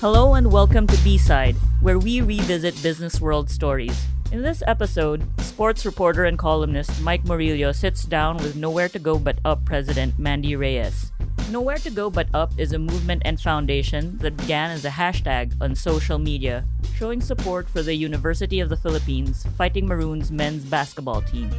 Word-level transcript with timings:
Hello 0.00 0.34
and 0.34 0.52
welcome 0.52 0.86
to 0.86 1.02
B-Side, 1.02 1.56
where 1.80 1.98
we 1.98 2.20
revisit 2.20 2.82
business 2.82 3.18
world 3.18 3.48
stories. 3.48 4.04
In 4.30 4.42
this 4.42 4.62
episode, 4.66 5.24
sports 5.40 5.86
reporter 5.86 6.26
and 6.26 6.38
columnist 6.38 7.00
Mike 7.00 7.24
Murillo 7.24 7.72
sits 7.72 8.04
down 8.04 8.36
with 8.36 8.56
Nowhere 8.56 8.90
to 8.90 8.98
Go 8.98 9.18
But 9.18 9.38
Up 9.42 9.64
president 9.64 10.18
Mandy 10.18 10.54
Reyes. 10.54 11.12
Nowhere 11.50 11.78
to 11.78 11.88
Go 11.88 12.10
But 12.10 12.28
Up 12.34 12.52
is 12.58 12.74
a 12.74 12.78
movement 12.78 13.22
and 13.24 13.40
foundation 13.40 14.18
that 14.18 14.36
began 14.36 14.70
as 14.70 14.84
a 14.84 14.90
hashtag 14.90 15.54
on 15.62 15.74
social 15.74 16.18
media, 16.18 16.66
showing 16.94 17.22
support 17.22 17.66
for 17.66 17.80
the 17.80 17.94
University 17.94 18.60
of 18.60 18.68
the 18.68 18.76
Philippines 18.76 19.46
Fighting 19.56 19.86
Maroons 19.86 20.30
men's 20.30 20.66
basketball 20.66 21.22
team. 21.22 21.50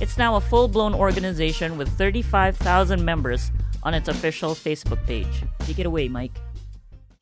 It's 0.00 0.16
now 0.16 0.36
a 0.36 0.40
full 0.40 0.68
blown 0.68 0.94
organization 0.94 1.76
with 1.76 1.90
35,000 1.98 3.04
members 3.04 3.50
on 3.82 3.92
its 3.92 4.08
official 4.08 4.54
Facebook 4.54 5.04
page. 5.06 5.44
Take 5.60 5.78
it 5.78 5.86
away, 5.86 6.08
Mike. 6.08 6.38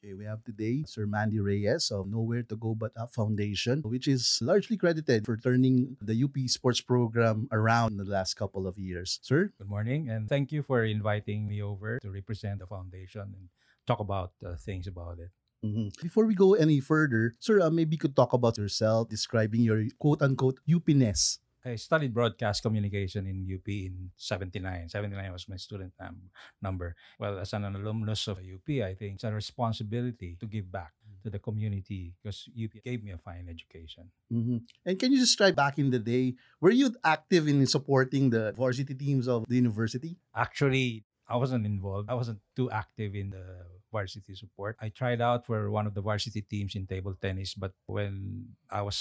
Okay, 0.06 0.14
we 0.14 0.22
have 0.22 0.46
today 0.46 0.86
Sir 0.86 1.02
Mandy 1.02 1.42
Reyes 1.42 1.90
of 1.90 2.06
Nowhere 2.06 2.46
to 2.46 2.54
Go 2.54 2.78
But 2.78 2.94
Up 2.94 3.10
Foundation, 3.10 3.82
which 3.82 4.06
is 4.06 4.38
largely 4.38 4.78
credited 4.78 5.26
for 5.26 5.34
turning 5.34 5.98
the 5.98 6.14
UP 6.14 6.38
sports 6.46 6.78
program 6.80 7.50
around 7.50 7.98
in 7.98 7.98
the 7.98 8.06
last 8.06 8.38
couple 8.38 8.70
of 8.70 8.78
years. 8.78 9.18
Sir? 9.26 9.50
Good 9.58 9.66
morning, 9.66 10.06
and 10.06 10.30
thank 10.30 10.52
you 10.52 10.62
for 10.62 10.86
inviting 10.86 11.50
me 11.50 11.58
over 11.58 11.98
to 11.98 12.08
represent 12.08 12.62
the 12.62 12.70
foundation 12.70 13.34
and 13.34 13.50
talk 13.82 13.98
about 13.98 14.30
uh, 14.46 14.54
things 14.54 14.86
about 14.86 15.18
it. 15.18 15.34
Mhm. 15.66 15.90
Before 15.98 16.22
we 16.22 16.38
go 16.38 16.54
any 16.54 16.78
further, 16.78 17.34
sir, 17.42 17.58
uh, 17.58 17.74
maybe 17.74 17.98
you 17.98 18.02
could 18.06 18.14
talk 18.14 18.30
about 18.30 18.62
yourself, 18.62 19.10
describing 19.10 19.66
your 19.66 19.90
quote 19.98 20.22
unquote 20.22 20.62
UPness. 20.70 21.42
I 21.66 21.74
studied 21.74 22.14
broadcast 22.14 22.62
communication 22.62 23.26
in 23.26 23.42
UP 23.42 23.66
in 23.66 24.14
79. 24.16 24.88
79 24.88 25.32
was 25.32 25.48
my 25.48 25.56
student 25.58 25.92
num- 25.98 26.30
number. 26.62 26.94
Well, 27.18 27.38
as 27.42 27.52
an 27.52 27.64
alumnus 27.66 28.28
of 28.28 28.38
UP, 28.38 28.68
I 28.86 28.94
think 28.94 29.18
it's 29.18 29.24
a 29.26 29.34
responsibility 29.34 30.36
to 30.38 30.46
give 30.46 30.70
back 30.70 30.94
to 31.24 31.30
the 31.30 31.42
community 31.42 32.14
because 32.22 32.46
UP 32.54 32.70
gave 32.84 33.02
me 33.02 33.10
a 33.10 33.18
fine 33.18 33.50
education. 33.50 34.12
Mhm. 34.30 34.62
And 34.86 34.94
can 34.94 35.10
you 35.10 35.18
describe 35.18 35.56
back 35.56 35.78
in 35.78 35.90
the 35.90 35.98
day, 35.98 36.36
were 36.60 36.70
you 36.70 36.94
active 37.02 37.48
in 37.48 37.66
supporting 37.66 38.30
the 38.30 38.52
varsity 38.54 38.94
teams 38.94 39.26
of 39.26 39.44
the 39.50 39.56
university? 39.56 40.16
Actually, 40.34 41.02
I 41.26 41.34
wasn't 41.36 41.66
involved. 41.66 42.06
I 42.08 42.14
wasn't 42.14 42.38
too 42.54 42.70
active 42.70 43.18
in 43.18 43.30
the 43.30 43.66
varsity 43.96 44.34
support. 44.36 44.76
I 44.80 44.92
tried 44.92 45.24
out 45.24 45.48
for 45.48 45.72
one 45.72 45.88
of 45.88 45.94
the 45.96 46.04
varsity 46.04 46.42
teams 46.44 46.76
in 46.76 46.84
table 46.84 47.16
tennis, 47.16 47.56
but 47.56 47.72
when 47.88 48.52
I 48.68 48.82
was 48.84 48.98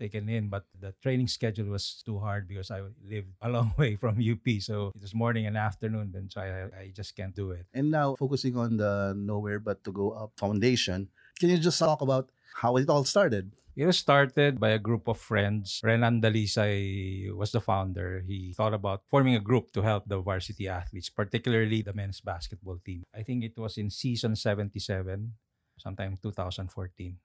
taken 0.00 0.28
in, 0.32 0.48
but 0.48 0.64
the 0.72 0.96
training 1.04 1.28
schedule 1.28 1.68
was 1.68 2.02
too 2.06 2.18
hard 2.18 2.48
because 2.48 2.72
I 2.72 2.80
lived 3.04 3.36
a 3.44 3.52
long 3.52 3.74
way 3.80 4.00
from 4.00 4.16
UP. 4.16 4.46
So 4.64 4.96
it 4.96 5.02
was 5.04 5.12
morning 5.12 5.44
and 5.44 5.56
afternoon, 5.56 6.16
then 6.16 6.32
so 6.32 6.40
I, 6.40 6.48
I 6.72 6.84
just 6.94 7.12
can't 7.12 7.36
do 7.36 7.52
it. 7.52 7.66
And 7.74 7.90
now 7.90 8.16
focusing 8.16 8.56
on 8.56 8.80
the 8.80 9.12
Nowhere 9.12 9.60
But 9.60 9.84
to 9.84 9.92
Go 9.92 10.16
Up 10.16 10.32
Foundation, 10.40 11.12
can 11.38 11.50
you 11.50 11.58
just 11.58 11.78
talk 11.78 12.00
about 12.00 12.30
how 12.64 12.76
it 12.80 12.88
all 12.88 13.04
started? 13.04 13.52
It 13.78 13.86
was 13.86 13.94
started 13.96 14.58
by 14.58 14.74
a 14.74 14.82
group 14.82 15.06
of 15.06 15.22
friends. 15.22 15.78
Renan 15.86 16.18
Dalisay 16.18 17.30
was 17.30 17.54
the 17.54 17.62
founder. 17.62 18.26
He 18.26 18.50
thought 18.50 18.74
about 18.74 19.06
forming 19.06 19.38
a 19.38 19.40
group 19.40 19.70
to 19.78 19.82
help 19.86 20.02
the 20.10 20.18
varsity 20.18 20.66
athletes, 20.66 21.08
particularly 21.14 21.82
the 21.86 21.94
men's 21.94 22.20
basketball 22.20 22.82
team. 22.82 23.06
I 23.14 23.22
think 23.22 23.44
it 23.44 23.54
was 23.54 23.78
in 23.78 23.90
season 23.94 24.34
77, 24.34 25.30
sometime 25.78 26.18
2014, 26.20 27.18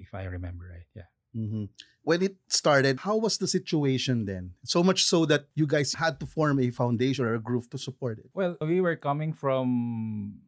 if 0.00 0.14
I 0.14 0.24
remember 0.24 0.72
right. 0.72 0.88
Yeah. 0.96 1.12
Mhm. 1.36 1.68
When 2.00 2.22
it 2.22 2.40
started, 2.48 3.04
how 3.04 3.20
was 3.20 3.36
the 3.36 3.46
situation 3.46 4.24
then? 4.24 4.56
So 4.64 4.80
much 4.82 5.04
so 5.04 5.26
that 5.28 5.52
you 5.52 5.66
guys 5.66 5.92
had 5.92 6.18
to 6.20 6.26
form 6.26 6.58
a 6.58 6.70
foundation 6.72 7.26
or 7.28 7.34
a 7.34 7.38
group 7.38 7.68
to 7.68 7.76
support 7.76 8.18
it. 8.18 8.30
Well, 8.32 8.56
we 8.64 8.80
were 8.80 8.96
coming 8.96 9.34
from, 9.34 10.40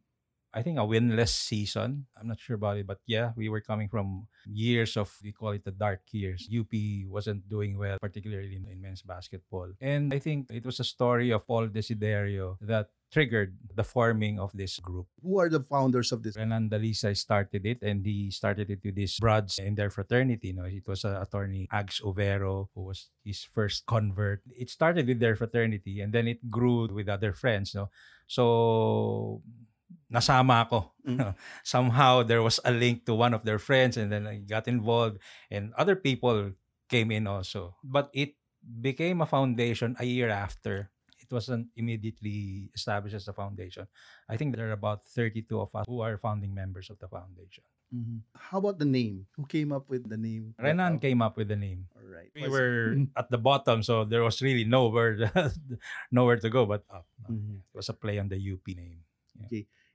I 0.53 0.63
think, 0.63 0.79
a 0.79 0.83
winless 0.83 1.31
season. 1.31 2.07
I'm 2.19 2.29
not 2.29 2.41
sure 2.41 2.57
about 2.57 2.79
it, 2.79 2.87
but 2.87 2.99
yeah, 3.07 3.33
we 3.37 3.49
were 3.49 3.61
coming 3.61 3.89
from 3.89 4.27
years 4.47 4.97
of, 4.97 5.15
we 5.23 5.33
call 5.33 5.51
it 5.51 5.65
the 5.65 5.71
dark 5.71 6.03
years. 6.11 6.49
UP 6.51 6.73
wasn't 7.07 7.49
doing 7.49 7.79
well, 7.79 7.99
particularly 8.01 8.57
in, 8.57 8.67
in 8.67 8.81
men's 8.81 9.03
basketball. 9.03 9.73
And 9.81 10.13
I 10.13 10.19
think 10.19 10.51
it 10.51 10.65
was 10.65 10.81
a 10.81 10.85
story 10.85 11.31
of 11.31 11.47
Paul 11.47 11.69
Desiderio 11.69 12.57
that 12.63 12.91
triggered 13.11 13.59
the 13.75 13.85
forming 13.85 14.39
of 14.39 14.51
this 14.55 14.79
group. 14.79 15.07
Who 15.23 15.39
are 15.41 15.49
the 15.49 15.61
founders 15.61 16.13
of 16.13 16.23
this? 16.23 16.37
Renan 16.37 16.71
Dalisay 16.71 17.17
started 17.17 17.67
it 17.67 17.83
and 17.83 18.07
he 18.07 18.31
started 18.31 18.71
it 18.71 18.81
with 18.85 18.97
his 18.97 19.19
brothers 19.19 19.59
in 19.59 19.75
their 19.75 19.91
fraternity. 19.91 20.49
You 20.49 20.55
know, 20.55 20.65
it 20.65 20.87
was 20.87 21.05
uh, 21.05 21.19
attorney 21.21 21.69
Ags 21.73 22.03
Overo 22.03 22.71
who 22.75 22.83
was 22.85 23.11
his 23.25 23.43
first 23.43 23.87
convert. 23.87 24.43
It 24.57 24.71
started 24.71 25.07
with 25.07 25.19
their 25.19 25.35
fraternity 25.35 26.01
and 26.01 26.13
then 26.13 26.29
it 26.29 26.51
grew 26.51 26.87
with 26.87 27.09
other 27.09 27.33
friends. 27.33 27.75
No? 27.75 27.91
So, 28.27 29.43
nasama 30.11 30.67
ako. 30.67 30.91
Mm. 31.07 31.35
Somehow 31.65 32.23
there 32.27 32.43
was 32.43 32.59
a 32.67 32.75
link 32.75 33.07
to 33.07 33.15
one 33.15 33.33
of 33.33 33.47
their 33.47 33.59
friends 33.63 33.97
and 33.97 34.11
then 34.11 34.27
I 34.27 34.43
got 34.43 34.67
involved 34.67 35.23
and 35.51 35.73
other 35.79 35.95
people 35.95 36.53
came 36.91 37.11
in 37.15 37.31
also. 37.31 37.79
But 37.87 38.11
it 38.13 38.35
became 38.61 39.23
a 39.23 39.31
foundation 39.31 39.97
a 39.99 40.05
year 40.05 40.29
after. 40.29 40.91
It 41.23 41.31
wasn't 41.31 41.71
immediately 41.79 42.71
established 42.75 43.15
as 43.15 43.29
a 43.31 43.33
foundation. 43.33 43.87
I 44.29 44.35
think 44.37 44.57
there 44.57 44.69
are 44.69 44.77
about 44.77 45.07
32 45.07 45.47
of 45.61 45.71
us 45.75 45.87
who 45.87 46.03
are 46.03 46.19
founding 46.19 46.53
members 46.53 46.91
of 46.91 46.99
the 46.99 47.07
foundation. 47.07 47.63
Mhm. 47.91 48.23
How 48.35 48.59
about 48.59 48.79
the 48.79 48.87
name? 48.87 49.27
Who 49.35 49.47
came 49.47 49.75
up 49.75 49.91
with 49.91 50.07
the 50.07 50.19
name? 50.19 50.55
Renan 50.59 51.03
came 51.03 51.23
up 51.23 51.35
with 51.35 51.51
the 51.51 51.59
name. 51.59 51.91
All 51.99 52.07
right. 52.07 52.31
We 52.35 52.47
were 52.47 52.95
at 53.19 53.31
the 53.31 53.39
bottom, 53.39 53.83
so 53.83 54.07
there 54.07 54.23
was 54.23 54.43
really 54.43 54.63
nowhere, 54.63 55.19
nowhere 56.15 56.39
to 56.39 56.51
go 56.51 56.67
but 56.67 56.87
up. 56.91 57.07
Mhm. 57.27 57.63
It 57.67 57.75
was 57.75 57.91
a 57.91 57.95
play 57.95 58.19
on 58.23 58.31
the 58.31 58.39
UP 58.39 58.63
name. 58.75 59.03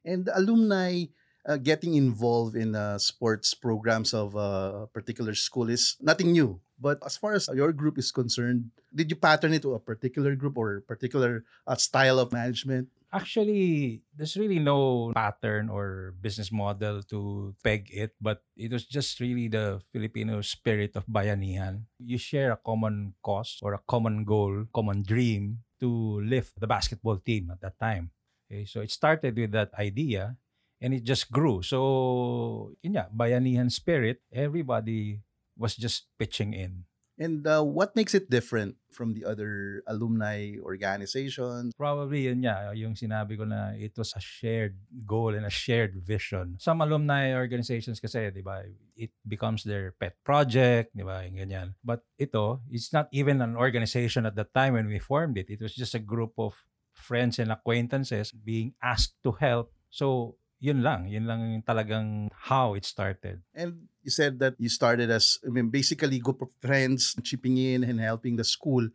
And 0.05 0.29
alumni 0.33 1.05
uh, 1.45 1.57
getting 1.57 1.93
involved 1.93 2.55
in 2.55 2.75
uh, 2.75 2.97
sports 2.97 3.53
programs 3.53 4.13
of 4.13 4.35
a 4.35 4.88
particular 4.93 5.33
school 5.35 5.69
is 5.69 5.97
nothing 6.01 6.31
new. 6.31 6.59
But 6.79 6.99
as 7.05 7.16
far 7.16 7.33
as 7.33 7.47
your 7.53 7.71
group 7.71 7.97
is 7.97 8.11
concerned, 8.11 8.71
did 8.94 9.09
you 9.09 9.15
pattern 9.15 9.53
it 9.53 9.61
to 9.63 9.75
a 9.75 9.79
particular 9.79 10.35
group 10.35 10.57
or 10.57 10.81
particular 10.81 11.45
uh, 11.67 11.75
style 11.75 12.19
of 12.19 12.33
management? 12.33 12.89
Actually, 13.13 14.01
there's 14.11 14.35
really 14.35 14.59
no 14.59 15.13
pattern 15.15 15.69
or 15.69 16.13
business 16.19 16.51
model 16.51 17.01
to 17.03 17.55
peg 17.63 17.88
it, 17.88 18.11
but 18.19 18.44
it 18.57 18.73
was 18.73 18.83
just 18.83 19.21
really 19.21 19.47
the 19.47 19.79
Filipino 19.94 20.41
spirit 20.41 20.97
of 20.97 21.07
bayanihan. 21.07 21.88
You 21.95 22.17
share 22.17 22.51
a 22.51 22.59
common 22.59 23.13
cause 23.23 23.59
or 23.63 23.73
a 23.73 23.83
common 23.88 24.25
goal, 24.25 24.67
common 24.75 25.01
dream 25.01 25.63
to 25.79 26.19
lift 26.27 26.59
the 26.59 26.67
basketball 26.67 27.17
team 27.23 27.51
at 27.55 27.61
that 27.61 27.79
time. 27.79 28.11
Okay, 28.45 28.66
so 28.66 28.81
it 28.81 28.91
started 28.91 29.35
with 29.35 29.51
that 29.51 29.73
idea 29.79 30.38
and 30.81 30.94
it 30.94 31.03
just 31.03 31.31
grew. 31.31 31.61
So, 31.61 32.78
yun 32.83 32.94
nga, 32.94 33.09
bayanihan 33.09 33.72
spirit, 33.72 34.22
everybody 34.31 35.25
was 35.57 35.75
just 35.75 36.06
pitching 36.19 36.53
in. 36.53 36.85
And 37.17 37.47
uh, 37.47 37.63
what 37.63 37.95
makes 37.95 38.13
it 38.13 38.29
different 38.29 38.75
from 38.91 39.16
the 39.16 39.23
other 39.23 39.81
alumni 39.88 40.59
organizations? 40.59 41.72
Probably 41.73 42.28
yun 42.28 42.44
nga, 42.44 42.75
yung 42.75 42.94
sinabi 42.94 43.39
ko 43.39 43.47
na 43.47 43.72
it 43.72 43.95
was 43.95 44.11
a 44.13 44.19
shared 44.19 44.75
goal 45.07 45.31
and 45.31 45.47
a 45.47 45.50
shared 45.50 45.95
vision. 45.95 46.59
Some 46.59 46.83
alumni 46.83 47.31
organizations 47.31 48.03
kasi, 48.03 48.35
di 48.35 48.44
ba, 48.44 48.67
it 49.00 49.16
becomes 49.23 49.63
their 49.63 49.95
pet 49.95 50.19
project, 50.27 50.91
di 50.91 51.07
ba, 51.07 51.23
yung 51.23 51.39
ganyan. 51.39 51.79
But 51.79 52.03
ito, 52.19 52.59
it's 52.67 52.91
not 52.91 53.07
even 53.16 53.39
an 53.39 53.56
organization 53.56 54.27
at 54.27 54.35
the 54.35 54.44
time 54.51 54.75
when 54.75 54.91
we 54.91 55.00
formed 55.00 55.39
it. 55.39 55.47
It 55.47 55.63
was 55.63 55.72
just 55.73 55.95
a 55.95 56.03
group 56.03 56.35
of 56.35 56.59
friends 57.05 57.38
and 57.38 57.53
acquaintances 57.53 58.33
being 58.33 58.73
asked 58.81 59.13
to 59.21 59.38
help. 59.38 59.69
So, 59.93 60.41
yun 60.57 60.81
lang. 60.81 61.05
Yun 61.05 61.29
lang 61.29 61.39
yung 61.53 61.61
talagang 61.61 62.33
how 62.33 62.73
it 62.73 62.85
started. 62.85 63.45
And 63.53 63.85
you 64.01 64.09
said 64.09 64.41
that 64.41 64.57
you 64.57 64.69
started 64.69 65.13
as, 65.13 65.38
I 65.45 65.53
mean, 65.53 65.69
basically 65.69 66.17
group 66.17 66.41
of 66.41 66.49
friends 66.57 67.13
chipping 67.21 67.61
in 67.61 67.85
and 67.85 68.01
helping 68.01 68.35
the 68.35 68.44
school. 68.44 68.89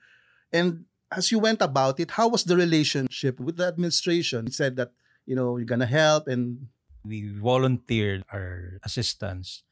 And 0.50 0.90
as 1.14 1.30
you 1.30 1.38
went 1.38 1.62
about 1.62 2.02
it, 2.02 2.18
how 2.18 2.26
was 2.26 2.42
the 2.42 2.58
relationship 2.58 3.38
with 3.38 3.56
the 3.56 3.70
administration? 3.70 4.50
You 4.50 4.52
said 4.52 4.74
that, 4.76 4.90
you 5.26 5.38
know, 5.38 5.56
you're 5.56 5.70
gonna 5.70 5.86
help 5.86 6.26
and 6.26 6.66
we 7.06 7.30
volunteered 7.30 8.24
our 8.32 8.82
assistance 8.82 9.62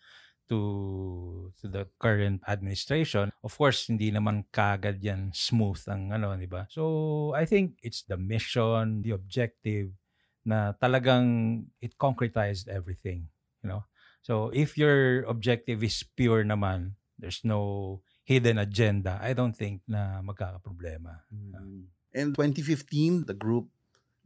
to 0.48 1.52
to 1.60 1.66
the 1.68 1.86
current 2.00 2.42
administration. 2.48 3.30
Of 3.44 3.56
course, 3.56 3.88
hindi 3.88 4.10
naman 4.12 4.48
kagad 4.52 5.00
yan 5.02 5.30
smooth 5.34 5.80
ang 5.88 6.12
ano, 6.12 6.34
di 6.36 6.48
ba? 6.48 6.66
So, 6.70 7.32
I 7.36 7.44
think 7.44 7.78
it's 7.84 8.02
the 8.04 8.16
mission, 8.16 9.02
the 9.02 9.12
objective 9.12 9.92
na 10.48 10.72
talagang 10.76 11.66
it 11.82 11.98
concretized 12.00 12.68
everything, 12.68 13.28
you 13.62 13.68
know? 13.68 13.84
So, 14.22 14.50
if 14.52 14.76
your 14.76 15.24
objective 15.28 15.82
is 15.84 16.00
pure 16.16 16.44
naman, 16.44 16.96
there's 17.18 17.42
no 17.42 18.00
hidden 18.24 18.60
agenda, 18.60 19.18
I 19.20 19.32
don't 19.32 19.56
think 19.56 19.82
na 19.88 20.20
magkakaproblema. 20.20 21.24
in 22.12 22.32
2015, 22.34 23.24
the 23.24 23.34
group 23.36 23.68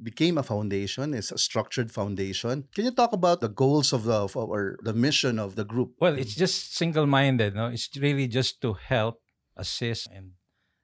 became 0.02 0.38
a 0.38 0.42
foundation. 0.42 1.14
It's 1.14 1.32
a 1.32 1.38
structured 1.38 1.90
foundation. 1.90 2.68
Can 2.74 2.84
you 2.84 2.90
talk 2.90 3.12
about 3.12 3.40
the 3.40 3.48
goals 3.48 3.92
of 3.92 4.04
the 4.04 4.14
of, 4.14 4.36
or 4.36 4.78
the 4.82 4.92
mission 4.92 5.38
of 5.38 5.54
the 5.54 5.64
group? 5.64 5.94
Well, 6.00 6.18
it's 6.18 6.34
just 6.34 6.74
single-minded, 6.76 7.54
no? 7.54 7.68
It's 7.68 7.88
really 7.96 8.28
just 8.28 8.60
to 8.62 8.74
help, 8.74 9.20
assist, 9.56 10.08
and 10.12 10.32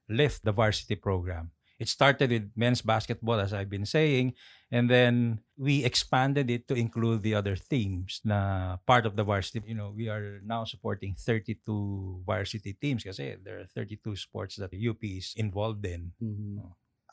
lift 0.08 0.44
the 0.44 0.52
varsity 0.52 0.96
program. 0.96 1.50
It 1.78 1.86
started 1.86 2.30
with 2.30 2.50
men's 2.56 2.82
basketball, 2.82 3.38
as 3.38 3.54
I've 3.54 3.70
been 3.70 3.86
saying, 3.86 4.34
and 4.66 4.90
then 4.90 5.46
we 5.56 5.84
expanded 5.84 6.50
it 6.50 6.66
to 6.66 6.74
include 6.74 7.22
the 7.22 7.38
other 7.38 7.54
teams 7.54 8.20
na 8.24 8.78
part 8.82 9.06
of 9.06 9.14
the 9.14 9.22
varsity. 9.22 9.62
You 9.62 9.78
know, 9.78 9.94
we 9.94 10.08
are 10.10 10.42
now 10.42 10.64
supporting 10.64 11.14
32 11.14 12.24
varsity 12.26 12.74
teams 12.74 13.04
kasi 13.04 13.38
there 13.38 13.60
are 13.62 13.70
32 13.70 14.16
sports 14.16 14.56
that 14.56 14.74
the 14.74 14.88
UP 14.90 14.98
is 15.06 15.38
involved 15.38 15.86
in. 15.86 16.18
Mhm. 16.18 16.66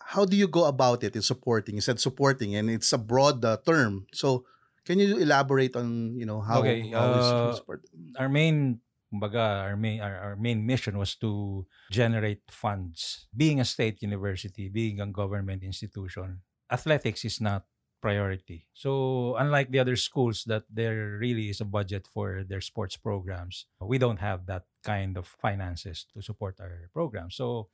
How 0.05 0.25
do 0.25 0.37
you 0.37 0.47
go 0.47 0.65
about 0.65 1.03
it 1.03 1.15
in 1.15 1.21
supporting? 1.21 1.75
You 1.75 1.81
said 1.81 1.99
supporting, 1.99 2.55
and 2.55 2.69
it's 2.69 2.93
a 2.93 3.01
broad 3.01 3.43
uh, 3.43 3.57
term. 3.65 4.05
So, 4.13 4.45
can 4.85 4.99
you 4.99 5.17
elaborate 5.17 5.75
on 5.75 6.15
you 6.15 6.25
know 6.25 6.41
how, 6.41 6.61
Okay, 6.61 6.89
how 6.93 7.11
is 7.17 7.25
uh, 7.25 7.53
support? 7.55 7.81
Our 8.17 8.29
main 8.29 8.81
kumbaga, 9.09 9.65
our 9.65 9.75
main 9.75 10.01
our, 10.01 10.15
our 10.17 10.35
main 10.35 10.65
mission 10.65 10.97
was 10.97 11.15
to 11.25 11.65
generate 11.89 12.45
funds. 12.49 13.27
Being 13.35 13.59
a 13.59 13.65
state 13.65 14.01
university, 14.01 14.69
being 14.69 15.01
a 15.01 15.07
government 15.07 15.63
institution, 15.63 16.41
athletics 16.69 17.25
is 17.25 17.41
not 17.41 17.65
priority. 18.05 18.67
So 18.73 19.33
unlike 19.41 19.71
the 19.71 19.79
other 19.79 19.95
schools 19.95 20.45
that 20.45 20.69
there 20.69 21.17
really 21.17 21.49
is 21.49 21.59
a 21.59 21.65
budget 21.65 22.05
for 22.05 22.45
their 22.45 22.61
sports 22.61 22.97
programs, 22.97 23.65
we 23.81 23.97
don't 23.97 24.21
have 24.21 24.45
that 24.45 24.69
kind 24.83 25.17
of 25.17 25.25
finances 25.25 26.05
to 26.13 26.21
support 26.21 26.61
our 26.61 26.93
program. 26.93 27.31
So 27.31 27.73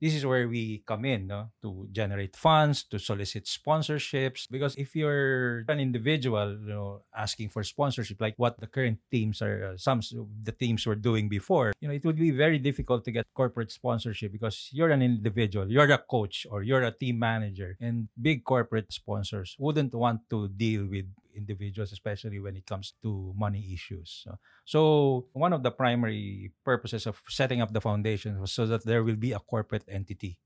this 0.00 0.14
is 0.14 0.26
where 0.26 0.48
we 0.48 0.82
come 0.86 1.04
in 1.04 1.26
no? 1.26 1.50
to 1.62 1.88
generate 1.92 2.36
funds 2.36 2.84
to 2.84 2.98
solicit 2.98 3.44
sponsorships 3.44 4.46
because 4.50 4.74
if 4.76 4.94
you're 4.94 5.64
an 5.68 5.80
individual 5.80 6.52
you 6.52 6.68
know 6.68 7.02
asking 7.16 7.48
for 7.48 7.62
sponsorship 7.62 8.20
like 8.20 8.34
what 8.36 8.58
the 8.60 8.66
current 8.66 8.98
teams 9.10 9.40
are 9.40 9.72
uh, 9.72 9.76
some 9.76 10.00
the 10.42 10.52
teams 10.52 10.86
were 10.86 10.94
doing 10.94 11.28
before 11.28 11.72
you 11.80 11.88
know 11.88 11.94
it 11.94 12.04
would 12.04 12.16
be 12.16 12.30
very 12.30 12.58
difficult 12.58 13.04
to 13.04 13.10
get 13.10 13.26
corporate 13.34 13.72
sponsorship 13.72 14.32
because 14.32 14.68
you're 14.72 14.90
an 14.90 15.02
individual 15.02 15.70
you're 15.70 15.90
a 15.90 15.98
coach 15.98 16.46
or 16.50 16.62
you're 16.62 16.82
a 16.82 16.92
team 16.92 17.18
manager 17.18 17.76
and 17.80 18.08
big 18.20 18.44
corporate 18.44 18.92
sponsors 18.92 19.56
wouldn't 19.58 19.94
want 19.94 20.20
to 20.30 20.48
deal 20.48 20.86
with 20.86 21.06
individuals 21.36 21.92
especially 21.92 22.40
when 22.40 22.56
it 22.56 22.66
comes 22.66 22.94
to 23.02 23.32
money 23.36 23.72
issues 23.72 24.26
so 24.64 25.26
one 25.32 25.52
of 25.52 25.62
the 25.62 25.70
primary 25.70 26.50
purposes 26.64 27.06
of 27.06 27.20
setting 27.28 27.60
up 27.60 27.72
the 27.72 27.80
foundation 27.80 28.40
was 28.40 28.52
so 28.52 28.66
that 28.66 28.84
there 28.84 29.04
will 29.04 29.16
be 29.16 29.32
a 29.32 29.38
corporate 29.38 29.84
entity 29.88 30.38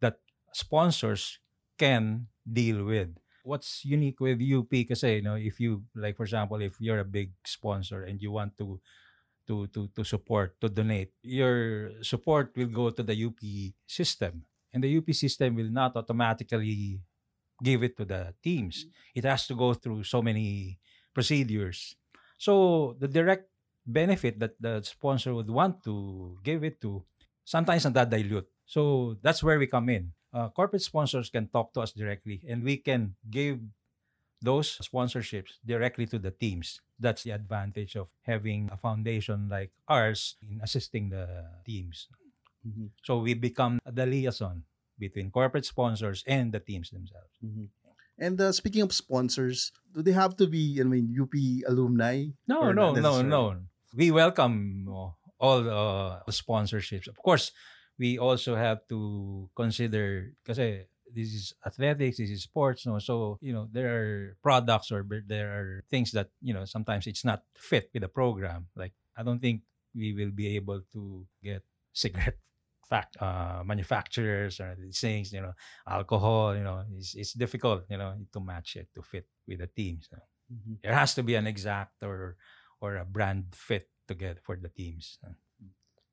that 0.00 0.18
sponsors 0.52 1.38
can 1.78 2.28
deal 2.42 2.84
with. 2.84 3.16
What's 3.44 3.84
unique 3.84 4.18
with 4.18 4.42
UP 4.42 4.72
kasi 4.88 5.22
you 5.22 5.24
know 5.24 5.38
if 5.38 5.62
you 5.62 5.86
like 5.94 6.18
for 6.18 6.26
example 6.26 6.58
if 6.58 6.82
you're 6.82 6.98
a 6.98 7.06
big 7.06 7.30
sponsor 7.46 8.02
and 8.02 8.18
you 8.18 8.34
want 8.34 8.58
to 8.58 8.82
to 9.46 9.70
to 9.70 9.86
to 9.94 10.02
support 10.02 10.58
to 10.58 10.66
donate 10.66 11.14
your 11.22 11.94
support 12.02 12.50
will 12.58 12.66
go 12.66 12.90
to 12.90 13.06
the 13.06 13.14
UP 13.14 13.38
system 13.86 14.42
and 14.74 14.82
the 14.82 14.90
UP 14.98 15.06
system 15.14 15.54
will 15.54 15.70
not 15.70 15.94
automatically 15.94 16.98
give 17.62 17.82
it 17.82 17.96
to 17.96 18.04
the 18.04 18.34
teams 18.42 18.86
it 19.14 19.24
has 19.24 19.46
to 19.46 19.54
go 19.54 19.74
through 19.74 20.02
so 20.02 20.20
many 20.22 20.78
procedures 21.14 21.96
so 22.38 22.96
the 23.00 23.08
direct 23.08 23.48
benefit 23.86 24.38
that 24.38 24.60
the 24.60 24.82
sponsor 24.82 25.32
would 25.32 25.48
want 25.48 25.82
to 25.84 26.36
give 26.42 26.64
it 26.64 26.80
to 26.82 27.04
sometimes 27.44 27.84
that 27.84 28.10
dilute. 28.10 28.48
So 28.66 29.16
that's 29.22 29.42
where 29.42 29.58
we 29.58 29.66
come 29.66 29.88
in. 29.88 30.12
Uh, 30.34 30.50
corporate 30.50 30.82
sponsors 30.82 31.30
can 31.30 31.48
talk 31.48 31.72
to 31.74 31.80
us 31.80 31.92
directly 31.92 32.42
and 32.48 32.62
we 32.62 32.76
can 32.76 33.14
give 33.30 33.60
those 34.42 34.76
sponsorships 34.82 35.56
directly 35.64 36.04
to 36.06 36.18
the 36.18 36.30
teams. 36.30 36.80
That's 36.98 37.22
the 37.22 37.30
advantage 37.30 37.96
of 37.96 38.08
having 38.22 38.68
a 38.72 38.76
foundation 38.76 39.48
like 39.48 39.70
ours 39.88 40.36
in 40.42 40.60
assisting 40.62 41.08
the 41.08 41.46
teams. 41.64 42.08
Mhm. 42.66 42.90
So 43.04 43.20
we 43.20 43.34
become 43.34 43.78
the 43.86 44.04
liaison 44.04 44.64
between 44.98 45.30
corporate 45.30 45.64
sponsors 45.64 46.24
and 46.26 46.52
the 46.52 46.60
teams 46.60 46.90
themselves. 46.90 47.32
Mhm. 47.44 47.68
And 48.18 48.40
uh, 48.40 48.52
speaking 48.52 48.80
of 48.80 48.92
sponsors, 48.96 49.72
do 49.92 50.00
they 50.00 50.12
have 50.12 50.36
to 50.40 50.46
be, 50.46 50.80
I 50.80 50.84
mean, 50.84 51.12
UP 51.12 51.36
alumni? 51.68 52.32
No, 52.48 52.72
no, 52.72 52.94
no, 52.94 53.20
no. 53.20 53.60
We 53.94 54.10
welcome 54.10 54.88
uh, 54.88 55.12
all 55.38 55.60
uh, 55.68 56.20
sponsorships. 56.32 57.08
Of 57.08 57.20
course, 57.20 57.52
we 57.98 58.18
also 58.18 58.56
have 58.56 58.88
to 58.88 59.48
consider 59.56 60.32
kasi 60.44 60.84
this 61.12 61.32
is 61.32 61.54
athletics, 61.64 62.16
this 62.18 62.30
is 62.30 62.42
sports, 62.42 62.84
no. 62.86 62.98
So 62.98 63.38
you 63.40 63.52
know 63.52 63.68
there 63.72 63.88
are 63.92 64.36
products 64.42 64.90
or 64.92 65.04
there 65.26 65.52
are 65.52 65.84
things 65.88 66.12
that 66.12 66.28
you 66.40 66.52
know 66.52 66.64
sometimes 66.64 67.06
it's 67.06 67.24
not 67.24 67.44
fit 67.56 67.90
with 67.92 68.02
the 68.02 68.08
program. 68.08 68.68
Like 68.76 68.92
I 69.16 69.22
don't 69.22 69.40
think 69.40 69.62
we 69.94 70.12
will 70.12 70.32
be 70.32 70.56
able 70.56 70.82
to 70.92 71.26
get 71.44 71.62
cigarette 71.92 72.40
fact 72.88 73.16
uh, 73.20 73.62
manufacturers 73.64 74.60
or 74.60 74.76
these 74.78 75.00
things. 75.00 75.32
You 75.32 75.42
know, 75.42 75.52
alcohol. 75.88 76.56
You 76.56 76.62
know, 76.64 76.84
it's 76.96 77.14
it's 77.14 77.32
difficult. 77.32 77.84
You 77.90 77.98
know, 77.98 78.14
to 78.32 78.40
match 78.40 78.76
it 78.76 78.88
to 78.94 79.02
fit 79.02 79.26
with 79.46 79.58
the 79.60 79.68
teams. 79.68 80.08
you 80.10 80.16
know 80.18 80.24
Mhm. 80.46 80.78
there 80.78 80.94
has 80.94 81.10
to 81.18 81.24
be 81.26 81.34
an 81.34 81.46
exact 81.46 82.02
or 82.06 82.36
or 82.78 82.94
a 82.96 83.04
brand 83.04 83.50
fit 83.50 83.90
together 84.06 84.38
for 84.46 84.54
the 84.54 84.68
teams. 84.70 85.18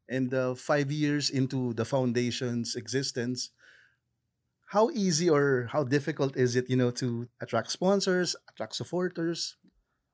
And 0.10 0.34
uh, 0.34 0.56
five 0.56 0.92
years 0.92 1.30
into 1.30 1.74
the 1.74 1.86
foundation's 1.86 2.76
existence, 2.76 3.54
how 4.74 4.90
easy 4.90 5.30
or 5.30 5.70
how 5.72 5.84
difficult 5.84 6.36
is 6.36 6.56
it, 6.56 6.70
you 6.70 6.76
know, 6.76 6.92
to 6.92 7.30
attract 7.42 7.72
sponsors, 7.72 8.36
attract 8.50 8.76
supporters? 8.76 9.56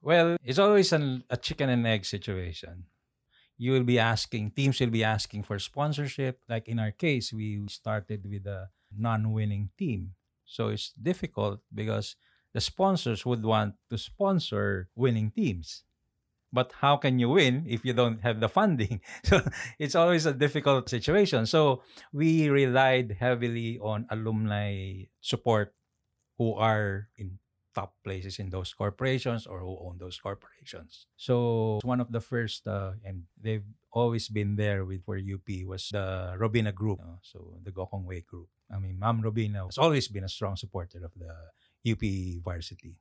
Well, 0.01 0.37
it's 0.43 0.59
always 0.59 0.91
an, 0.93 1.23
a 1.29 1.37
chicken 1.37 1.69
and 1.69 1.85
egg 1.87 2.05
situation. 2.05 2.85
You 3.59 3.75
will 3.75 3.83
be 3.83 3.99
asking, 3.99 4.55
teams 4.55 4.79
will 4.79 4.89
be 4.89 5.03
asking 5.03 5.43
for 5.43 5.59
sponsorship. 5.59 6.39
Like 6.47 6.67
in 6.67 6.79
our 6.79 6.91
case, 6.95 7.35
we 7.35 7.59
started 7.67 8.23
with 8.23 8.47
a 8.47 8.71
non 8.95 9.33
winning 9.35 9.69
team. 9.77 10.15
So 10.47 10.69
it's 10.69 10.95
difficult 10.95 11.59
because 11.75 12.15
the 12.55 12.61
sponsors 12.61 13.25
would 13.27 13.43
want 13.43 13.75
to 13.91 13.97
sponsor 13.99 14.87
winning 14.95 15.29
teams. 15.35 15.83
But 16.51 16.73
how 16.81 16.97
can 16.97 17.19
you 17.19 17.29
win 17.29 17.65
if 17.67 17.85
you 17.85 17.93
don't 17.93 18.23
have 18.23 18.39
the 18.39 18.49
funding? 18.49 19.01
So 19.23 19.43
it's 19.77 19.93
always 19.93 20.25
a 20.25 20.33
difficult 20.33 20.89
situation. 20.89 21.45
So 21.45 21.83
we 22.11 22.49
relied 22.49 23.17
heavily 23.19 23.77
on 23.77 24.07
alumni 24.09 25.05
support 25.21 25.75
who 26.39 26.55
are 26.55 27.09
in 27.17 27.37
top 27.79 27.95
places 28.03 28.39
in 28.43 28.51
those 28.51 28.75
corporations 28.75 29.47
or 29.47 29.63
who 29.63 29.79
own 29.79 29.95
those 29.95 30.19
corporations. 30.19 31.07
So 31.15 31.79
one 31.83 32.03
of 32.03 32.11
the 32.11 32.19
first, 32.19 32.67
uh, 32.67 32.99
and 33.07 33.23
they've 33.39 33.63
always 33.95 34.27
been 34.27 34.59
there 34.59 34.83
with 34.83 35.07
for 35.07 35.15
UP 35.15 35.47
was 35.63 35.87
the 35.95 36.35
Robina 36.35 36.75
Group, 36.75 36.99
uh, 36.99 37.23
so 37.23 37.55
the 37.63 37.71
Gokongwei 37.71 38.27
Group. 38.27 38.51
I 38.67 38.77
mean, 38.83 38.99
Ma'am 38.99 39.23
Robina 39.23 39.63
has 39.63 39.79
always 39.79 40.11
been 40.11 40.27
a 40.27 40.29
strong 40.29 40.59
supporter 40.59 40.99
of 41.07 41.15
the 41.15 41.31
UP 41.87 42.03
varsity. 42.43 42.99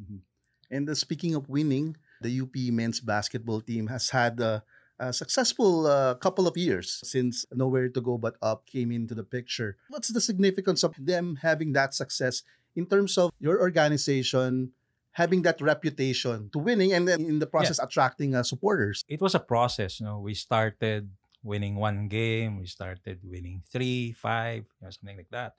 Mhm. 0.00 0.24
And 0.70 0.88
uh, 0.88 0.96
speaking 0.96 1.36
of 1.36 1.48
winning, 1.48 1.96
the 2.24 2.32
UP 2.40 2.56
men's 2.72 2.98
basketball 2.98 3.60
team 3.60 3.86
has 3.86 4.10
had 4.10 4.40
a, 4.40 4.64
a 4.98 5.12
successful 5.12 5.86
uh, 5.86 6.14
couple 6.18 6.48
of 6.48 6.56
years 6.56 6.98
since 7.04 7.44
Nowhere 7.52 7.88
to 7.92 8.00
Go 8.00 8.18
But 8.18 8.34
Up 8.42 8.66
came 8.66 8.90
into 8.90 9.14
the 9.14 9.22
picture. 9.22 9.76
What's 9.92 10.10
the 10.10 10.24
significance 10.24 10.82
of 10.82 10.96
them 10.98 11.38
having 11.44 11.70
that 11.78 11.94
success 11.94 12.42
in 12.76 12.86
terms 12.86 13.18
of 13.18 13.32
your 13.40 13.60
organization 13.60 14.72
having 15.16 15.40
that 15.42 15.60
reputation 15.64 16.52
to 16.52 16.60
winning 16.60 16.92
and 16.92 17.08
then 17.08 17.24
in 17.24 17.40
the 17.40 17.48
process 17.48 17.80
attracting 17.80 18.36
uh, 18.36 18.42
supporters? 18.44 19.02
It 19.08 19.20
was 19.20 19.34
a 19.34 19.40
process. 19.40 19.98
You 19.98 20.06
know, 20.06 20.20
we 20.20 20.34
started 20.34 21.08
winning 21.42 21.76
one 21.76 22.08
game, 22.08 22.60
we 22.60 22.66
started 22.66 23.20
winning 23.24 23.62
three, 23.72 24.12
five, 24.12 24.68
you 24.68 24.84
know, 24.84 24.90
something 24.90 25.16
like 25.16 25.32
that. 25.32 25.54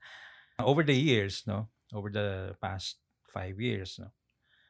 Over 0.60 0.84
the 0.84 0.94
years, 0.94 1.44
no, 1.48 1.70
over 1.94 2.10
the 2.10 2.56
past 2.62 2.98
five 3.34 3.60
years, 3.60 3.98
no. 3.98 4.14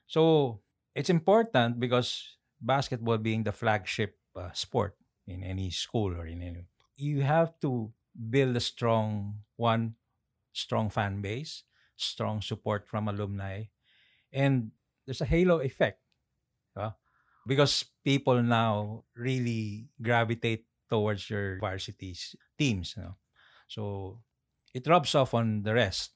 So 0.07 0.61
it's 0.95 1.09
important 1.09 1.79
because 1.79 2.37
basketball 2.61 3.17
being 3.17 3.43
the 3.43 3.51
flagship 3.51 4.15
uh, 4.35 4.51
sport 4.53 4.95
in 5.27 5.43
any 5.43 5.69
school 5.69 6.15
or 6.15 6.27
in 6.27 6.41
any, 6.41 6.67
you 6.95 7.21
have 7.21 7.59
to 7.59 7.91
build 8.15 8.55
a 8.55 8.63
strong 8.63 9.43
one, 9.55 9.95
strong 10.53 10.89
fan 10.89 11.21
base, 11.21 11.63
strong 11.97 12.41
support 12.41 12.87
from 12.87 13.07
alumni, 13.07 13.65
and 14.31 14.71
there's 15.05 15.21
a 15.21 15.25
halo 15.29 15.59
effect, 15.59 15.99
because 17.47 17.85
people 18.03 18.41
now 18.43 19.03
really 19.15 19.87
gravitate 20.01 20.65
towards 20.89 21.29
your 21.29 21.59
varsities 21.59 22.35
teams, 22.57 22.95
you 22.97 23.03
know? 23.03 23.15
so 23.67 24.19
it 24.73 24.87
rubs 24.87 25.15
off 25.15 25.33
on 25.33 25.63
the 25.63 25.73
rest. 25.73 26.11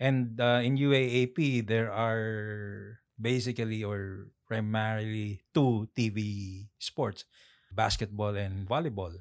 And 0.00 0.40
uh, 0.40 0.62
in 0.64 0.78
UAAP, 0.78 1.66
there 1.66 1.92
are 1.92 3.00
basically 3.20 3.84
or 3.84 4.32
primarily 4.48 5.42
two 5.52 5.88
TV 5.92 6.68
sports 6.78 7.24
basketball 7.70 8.34
and 8.34 8.66
volleyball. 8.66 9.12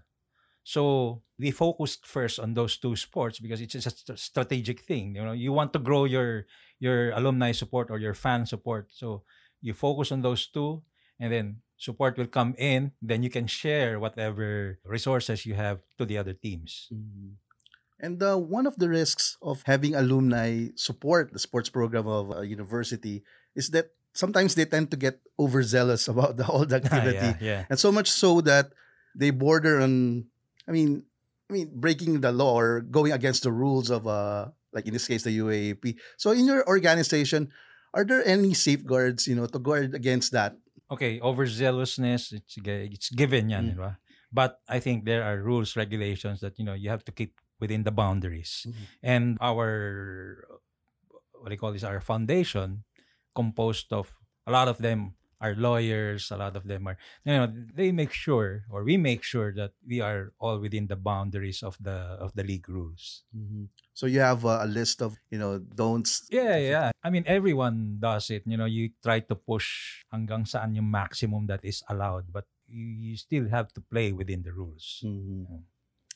So 0.69 1.25
we 1.41 1.49
focused 1.49 2.05
first 2.05 2.37
on 2.37 2.53
those 2.53 2.77
two 2.77 2.93
sports 2.93 3.41
because 3.41 3.57
it's 3.57 3.73
just 3.73 4.05
a 4.05 4.13
strategic 4.13 4.85
thing. 4.85 5.17
You 5.17 5.25
know, 5.25 5.33
you 5.33 5.49
want 5.49 5.73
to 5.73 5.81
grow 5.81 6.05
your 6.05 6.45
your 6.77 7.09
alumni 7.17 7.57
support 7.57 7.89
or 7.89 7.97
your 7.97 8.13
fan 8.13 8.45
support. 8.45 8.93
So 8.93 9.25
you 9.65 9.73
focus 9.73 10.13
on 10.13 10.21
those 10.21 10.45
two, 10.45 10.85
and 11.17 11.33
then 11.33 11.65
support 11.81 12.21
will 12.21 12.29
come 12.29 12.53
in. 12.61 12.93
Then 13.01 13.25
you 13.25 13.33
can 13.33 13.49
share 13.49 13.97
whatever 13.97 14.77
resources 14.85 15.41
you 15.49 15.57
have 15.57 15.81
to 15.97 16.05
the 16.05 16.21
other 16.21 16.37
teams. 16.37 16.85
Mhm. 16.93 17.41
And 17.99 18.21
uh, 18.23 18.37
one 18.37 18.69
of 18.69 18.77
the 18.77 18.87
risks 18.87 19.35
of 19.41 19.65
having 19.65 19.91
alumni 19.97 20.71
support 20.77 21.33
the 21.33 21.41
sports 21.41 21.67
program 21.73 22.07
of 22.07 22.31
a 22.31 22.47
university 22.47 23.25
is 23.57 23.73
that 23.75 23.91
sometimes 24.13 24.55
they 24.55 24.63
tend 24.69 24.93
to 24.93 24.97
get 25.01 25.19
overzealous 25.35 26.07
about 26.13 26.37
the 26.37 26.45
whole 26.45 26.63
activity. 26.71 27.17
yeah, 27.41 27.41
yeah. 27.41 27.61
And 27.73 27.75
so 27.81 27.91
much 27.91 28.07
so 28.07 28.39
that 28.47 28.71
they 29.17 29.33
border 29.35 29.81
on, 29.81 30.29
I 30.69 30.71
mean, 30.71 31.03
I 31.49 31.53
mean, 31.53 31.73
breaking 31.73 32.21
the 32.21 32.31
law 32.31 32.53
or 32.61 32.81
going 32.85 33.11
against 33.11 33.41
the 33.41 33.51
rules 33.51 33.89
of, 33.89 34.05
uh, 34.05 34.53
like 34.71 34.85
in 34.85 34.93
this 34.93 35.09
case, 35.09 35.25
the 35.25 35.33
UAAP. 35.33 35.97
So 36.21 36.29
in 36.29 36.45
your 36.45 36.61
organization, 36.69 37.49
are 37.97 38.05
there 38.05 38.21
any 38.21 38.53
safeguards, 38.53 39.25
you 39.25 39.33
know, 39.33 39.49
to 39.49 39.57
guard 39.57 39.97
against 39.97 40.31
that? 40.37 40.53
Okay, 40.93 41.17
overzealousness, 41.19 42.33
it's, 42.33 42.53
it's 42.61 43.09
given 43.09 43.49
yan, 43.49 43.73
Mm. 43.73 43.77
ba? 43.77 43.97
But 44.31 44.61
I 44.69 44.77
think 44.77 45.05
there 45.09 45.25
are 45.25 45.41
rules, 45.41 45.73
regulations 45.73 46.41
that, 46.45 46.61
you 46.61 46.65
know, 46.65 46.77
you 46.77 46.93
have 46.93 47.01
to 47.05 47.11
keep 47.11 47.41
within 47.59 47.81
the 47.81 47.91
boundaries. 47.91 48.69
Mhm. 48.69 48.85
And 49.01 49.25
our, 49.41 50.45
what 51.33 51.49
do 51.49 51.53
you 51.53 51.61
call 51.61 51.73
this, 51.73 51.83
our 51.83 51.97
foundation 52.01 52.85
composed 53.33 53.89
of, 53.89 54.13
a 54.45 54.51
lot 54.53 54.69
of 54.69 54.77
them 54.77 55.17
are 55.41 55.55
lawyers, 55.55 56.31
a 56.31 56.37
lot 56.37 56.55
of 56.55 56.67
them 56.67 56.87
are, 56.87 56.97
you 57.23 57.33
know, 57.33 57.47
they 57.73 57.91
make 57.91 58.11
sure, 58.11 58.63
or 58.69 58.83
we 58.83 58.97
make 58.97 59.23
sure 59.23 59.53
that 59.55 59.71
we 59.87 60.01
are 60.01 60.31
all 60.39 60.59
within 60.59 60.87
the 60.87 60.95
boundaries 60.95 61.63
of 61.63 61.77
the, 61.79 62.19
of 62.19 62.33
the 62.35 62.43
league 62.43 62.67
rules. 62.67 63.23
Mhm. 63.35 63.67
So 63.93 64.05
you 64.05 64.19
have 64.19 64.45
uh, 64.45 64.59
a 64.63 64.67
list 64.67 65.01
of, 65.01 65.15
you 65.31 65.39
know, 65.39 65.59
don'ts. 65.59 66.27
Yeah, 66.31 66.57
yeah. 66.57 66.91
I 67.03 67.09
mean, 67.09 67.23
everyone 67.27 67.97
does 67.99 68.29
it. 68.29 68.43
You 68.45 68.55
know, 68.55 68.67
you 68.67 68.91
try 69.03 69.19
to 69.19 69.35
push 69.35 70.03
hanggang 70.11 70.47
saan 70.47 70.75
yung 70.75 70.91
maximum 70.91 71.47
that 71.47 71.63
is 71.63 71.83
allowed, 71.89 72.31
but 72.31 72.45
you, 72.67 73.11
you 73.11 73.15
still 73.17 73.47
have 73.49 73.71
to 73.75 73.81
play 73.81 74.11
within 74.11 74.43
the 74.43 74.51
rules. 74.51 75.03
Mhm. 75.03 75.47
Mm. 75.47 75.63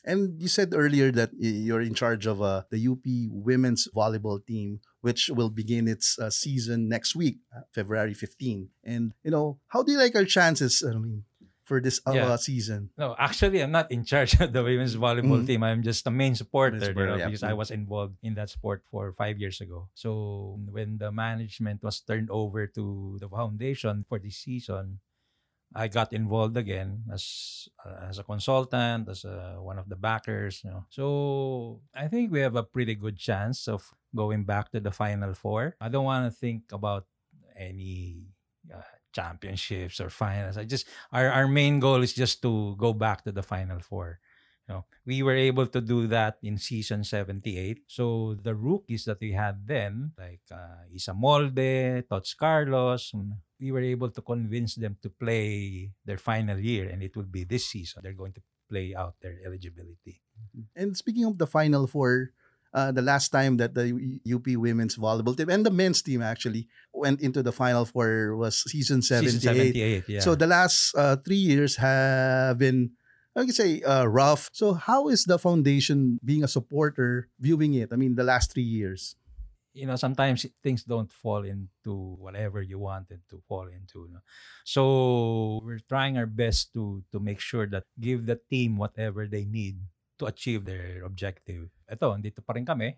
And 0.04 0.36
you 0.36 0.48
said 0.48 0.76
earlier 0.76 1.10
that 1.16 1.32
you're 1.40 1.80
in 1.80 1.96
charge 1.96 2.28
of 2.28 2.42
uh, 2.44 2.68
the 2.68 2.76
UP 2.76 3.04
women's 3.32 3.88
volleyball 3.88 4.36
team, 4.44 4.80
which 5.04 5.28
will 5.28 5.52
begin 5.52 5.84
its 5.84 6.16
uh, 6.16 6.32
season 6.32 6.88
next 6.88 7.12
week, 7.12 7.36
uh, 7.52 7.60
February 7.76 8.16
15. 8.16 8.72
And, 8.88 9.12
you 9.20 9.30
know, 9.30 9.60
how 9.68 9.84
do 9.84 9.92
you 9.92 9.98
like 10.00 10.16
our 10.16 10.24
chances, 10.24 10.80
I 10.80 10.96
mean, 10.96 11.28
for 11.68 11.76
this 11.76 12.00
uh, 12.08 12.16
Yeah. 12.16 12.36
season? 12.40 12.88
No, 12.96 13.12
actually, 13.20 13.60
I'm 13.60 13.68
not 13.70 13.92
in 13.92 14.08
charge 14.08 14.40
of 14.40 14.56
the 14.56 14.64
women's 14.64 14.96
volleyball 14.96 15.44
Mhm. 15.44 15.46
team. 15.46 15.60
I'm 15.60 15.84
just 15.84 16.08
a 16.08 16.10
main 16.10 16.32
supporter, 16.34 16.80
Main 16.80 16.96
you 16.96 17.04
know, 17.04 17.16
yeah. 17.20 17.28
because 17.28 17.44
I 17.44 17.52
was 17.52 17.68
involved 17.70 18.16
in 18.24 18.32
that 18.40 18.48
sport 18.48 18.80
for 18.88 19.12
five 19.12 19.36
years 19.36 19.60
ago. 19.60 19.92
So 19.92 20.56
when 20.72 20.96
the 20.96 21.12
management 21.12 21.84
was 21.84 22.00
turned 22.00 22.32
over 22.32 22.64
to 22.72 23.18
the 23.20 23.28
foundation 23.28 24.08
for 24.08 24.16
this 24.16 24.40
season, 24.40 25.03
I 25.74 25.88
got 25.88 26.12
involved 26.12 26.56
again 26.56 27.02
as 27.12 27.68
uh, 27.84 28.06
as 28.08 28.18
a 28.18 28.22
consultant, 28.22 29.08
as 29.08 29.24
a, 29.24 29.58
one 29.58 29.78
of 29.78 29.88
the 29.88 29.96
backers. 29.96 30.62
You 30.62 30.70
know, 30.70 30.84
so 30.88 31.82
I 31.94 32.06
think 32.06 32.30
we 32.30 32.40
have 32.40 32.54
a 32.54 32.62
pretty 32.62 32.94
good 32.94 33.18
chance 33.18 33.66
of 33.66 33.90
going 34.14 34.44
back 34.44 34.70
to 34.70 34.80
the 34.80 34.92
final 34.92 35.34
four. 35.34 35.76
I 35.80 35.88
don't 35.88 36.06
want 36.06 36.30
to 36.30 36.34
think 36.34 36.70
about 36.70 37.06
any 37.58 38.30
uh, 38.72 38.86
championships 39.12 40.00
or 40.00 40.10
finals. 40.10 40.56
I 40.56 40.64
just 40.64 40.86
our 41.10 41.30
our 41.30 41.48
main 41.48 41.80
goal 41.80 42.02
is 42.02 42.14
just 42.14 42.42
to 42.42 42.76
go 42.78 42.92
back 42.94 43.24
to 43.24 43.32
the 43.32 43.42
final 43.42 43.80
four. 43.80 44.20
You 44.68 44.74
know, 44.74 44.84
we 45.04 45.22
were 45.22 45.36
able 45.36 45.66
to 45.66 45.80
do 45.80 46.06
that 46.08 46.38
in 46.42 46.56
season 46.56 47.04
78. 47.04 47.84
So 47.86 48.34
the 48.40 48.54
rookies 48.54 49.04
that 49.04 49.20
we 49.20 49.32
had 49.32 49.66
then, 49.66 50.12
like 50.16 50.40
uh, 50.50 50.88
Isa 50.88 51.12
Molde, 51.12 52.08
Tots 52.08 52.32
Carlos, 52.32 53.12
we 53.64 53.72
were 53.72 53.80
able 53.80 54.12
to 54.12 54.20
convince 54.20 54.76
them 54.76 55.00
to 55.00 55.08
play 55.08 55.88
their 56.04 56.20
final 56.20 56.60
year 56.60 56.92
and 56.92 57.00
it 57.00 57.16
will 57.16 57.24
be 57.24 57.48
this 57.48 57.64
season. 57.72 58.04
They're 58.04 58.12
going 58.12 58.36
to 58.36 58.44
play 58.68 58.92
out 58.92 59.16
their 59.24 59.40
eligibility. 59.40 60.20
And 60.76 60.92
speaking 60.92 61.24
of 61.24 61.40
the 61.40 61.48
Final 61.48 61.88
Four, 61.88 62.36
uh, 62.74 62.92
the 62.92 63.00
last 63.00 63.32
time 63.32 63.56
that 63.56 63.72
the 63.72 64.20
UP 64.28 64.44
women's 64.60 65.00
volleyball 65.00 65.32
team 65.32 65.48
and 65.48 65.64
the 65.64 65.70
men's 65.70 66.02
team 66.02 66.20
actually 66.20 66.68
went 66.92 67.24
into 67.24 67.40
the 67.40 67.52
Final 67.52 67.88
Four 67.88 68.36
was 68.36 68.60
season 68.68 69.00
78. 69.00 69.24
Season 69.24 69.40
78, 69.40 70.04
yeah. 70.08 70.20
So 70.20 70.34
the 70.34 70.46
last 70.46 70.92
uh, 70.92 71.16
three 71.24 71.40
years 71.40 71.76
have 71.80 72.58
been, 72.58 72.92
I 73.34 73.48
can 73.48 73.56
say, 73.56 73.80
uh, 73.80 74.04
rough. 74.04 74.50
So 74.52 74.74
how 74.74 75.08
is 75.08 75.24
the 75.24 75.38
foundation 75.38 76.20
being 76.22 76.44
a 76.44 76.48
supporter 76.48 77.32
viewing 77.40 77.72
it? 77.74 77.92
I 77.92 77.96
mean, 77.96 78.14
the 78.16 78.24
last 78.28 78.52
three 78.52 78.68
years. 78.68 79.16
You 79.74 79.84
know 79.84 79.98
sometimes 79.98 80.46
things 80.62 80.86
don't 80.86 81.12
fall 81.12 81.42
into 81.42 82.14
whatever 82.22 82.62
you 82.62 82.78
wanted 82.78 83.20
to 83.28 83.42
fall 83.50 83.66
into 83.66 84.08
no? 84.08 84.22
so 84.62 85.60
we're 85.66 85.82
trying 85.90 86.16
our 86.16 86.30
best 86.30 86.72
to 86.72 87.02
to 87.10 87.18
make 87.18 87.42
sure 87.42 87.66
that 87.66 87.84
give 87.98 88.24
the 88.24 88.38
team 88.48 88.78
whatever 88.78 89.26
they 89.26 89.44
need 89.44 89.76
to 90.16 90.30
achieve 90.30 90.64
their 90.64 91.02
objective 91.02 91.68
ito 91.90 92.06
dito 92.22 92.40
pa 92.40 92.54
rin 92.54 92.64
kami 92.64 92.94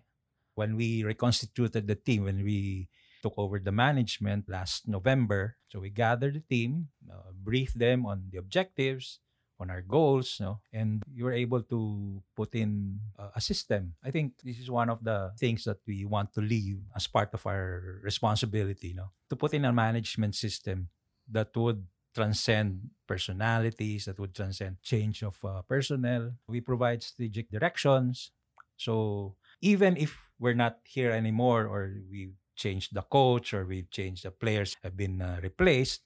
when 0.53 0.77
we 0.77 1.01
reconstituted 1.01 1.89
the 1.89 1.97
team 1.97 2.29
when 2.29 2.45
we 2.45 2.85
took 3.25 3.33
over 3.41 3.57
the 3.57 3.73
management 3.73 4.45
last 4.45 4.85
November 4.85 5.57
so 5.65 5.81
we 5.81 5.89
gathered 5.89 6.37
the 6.37 6.45
team 6.45 6.93
uh, 7.09 7.33
briefed 7.33 7.81
them 7.81 8.05
on 8.05 8.29
the 8.29 8.37
objectives 8.37 9.17
on 9.59 9.69
our 9.69 9.81
goals, 9.81 10.37
no? 10.39 10.59
and 10.71 11.03
you 11.13 11.25
were 11.25 11.33
able 11.33 11.61
to 11.61 12.21
put 12.35 12.53
in 12.55 12.99
uh, 13.17 13.29
a 13.35 13.41
system. 13.41 13.93
I 14.03 14.11
think 14.11 14.33
this 14.43 14.59
is 14.59 14.69
one 14.69 14.89
of 14.89 15.03
the 15.03 15.31
things 15.37 15.63
that 15.65 15.77
we 15.85 16.05
want 16.05 16.33
to 16.33 16.41
leave 16.41 16.79
as 16.95 17.07
part 17.07 17.33
of 17.33 17.45
our 17.45 17.99
responsibility, 18.03 18.93
no? 18.95 19.11
to 19.29 19.35
put 19.35 19.53
in 19.53 19.65
a 19.65 19.73
management 19.73 20.35
system 20.35 20.89
that 21.31 21.55
would 21.55 21.85
transcend 22.13 22.89
personalities, 23.05 24.05
that 24.05 24.19
would 24.19 24.33
transcend 24.33 24.81
change 24.81 25.21
of 25.23 25.37
uh, 25.43 25.61
personnel. 25.61 26.33
We 26.47 26.61
provide 26.61 27.03
strategic 27.03 27.51
directions. 27.51 28.31
So 28.75 29.35
even 29.61 29.97
if 29.97 30.17
we're 30.39 30.57
not 30.57 30.79
here 30.83 31.11
anymore, 31.11 31.65
or 31.65 31.93
we 32.09 32.33
changed 32.55 32.93
the 32.93 33.03
coach, 33.03 33.53
or 33.53 33.65
we've 33.65 33.89
changed 33.89 34.25
the 34.25 34.31
players 34.31 34.75
have 34.83 34.97
been 34.97 35.21
uh, 35.21 35.39
replaced, 35.41 36.01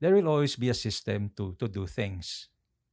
there 0.00 0.14
will 0.14 0.28
always 0.28 0.56
be 0.56 0.68
a 0.68 0.74
system 0.74 1.30
to 1.36 1.54
to 1.60 1.68
do 1.68 1.86
things. 1.86 2.48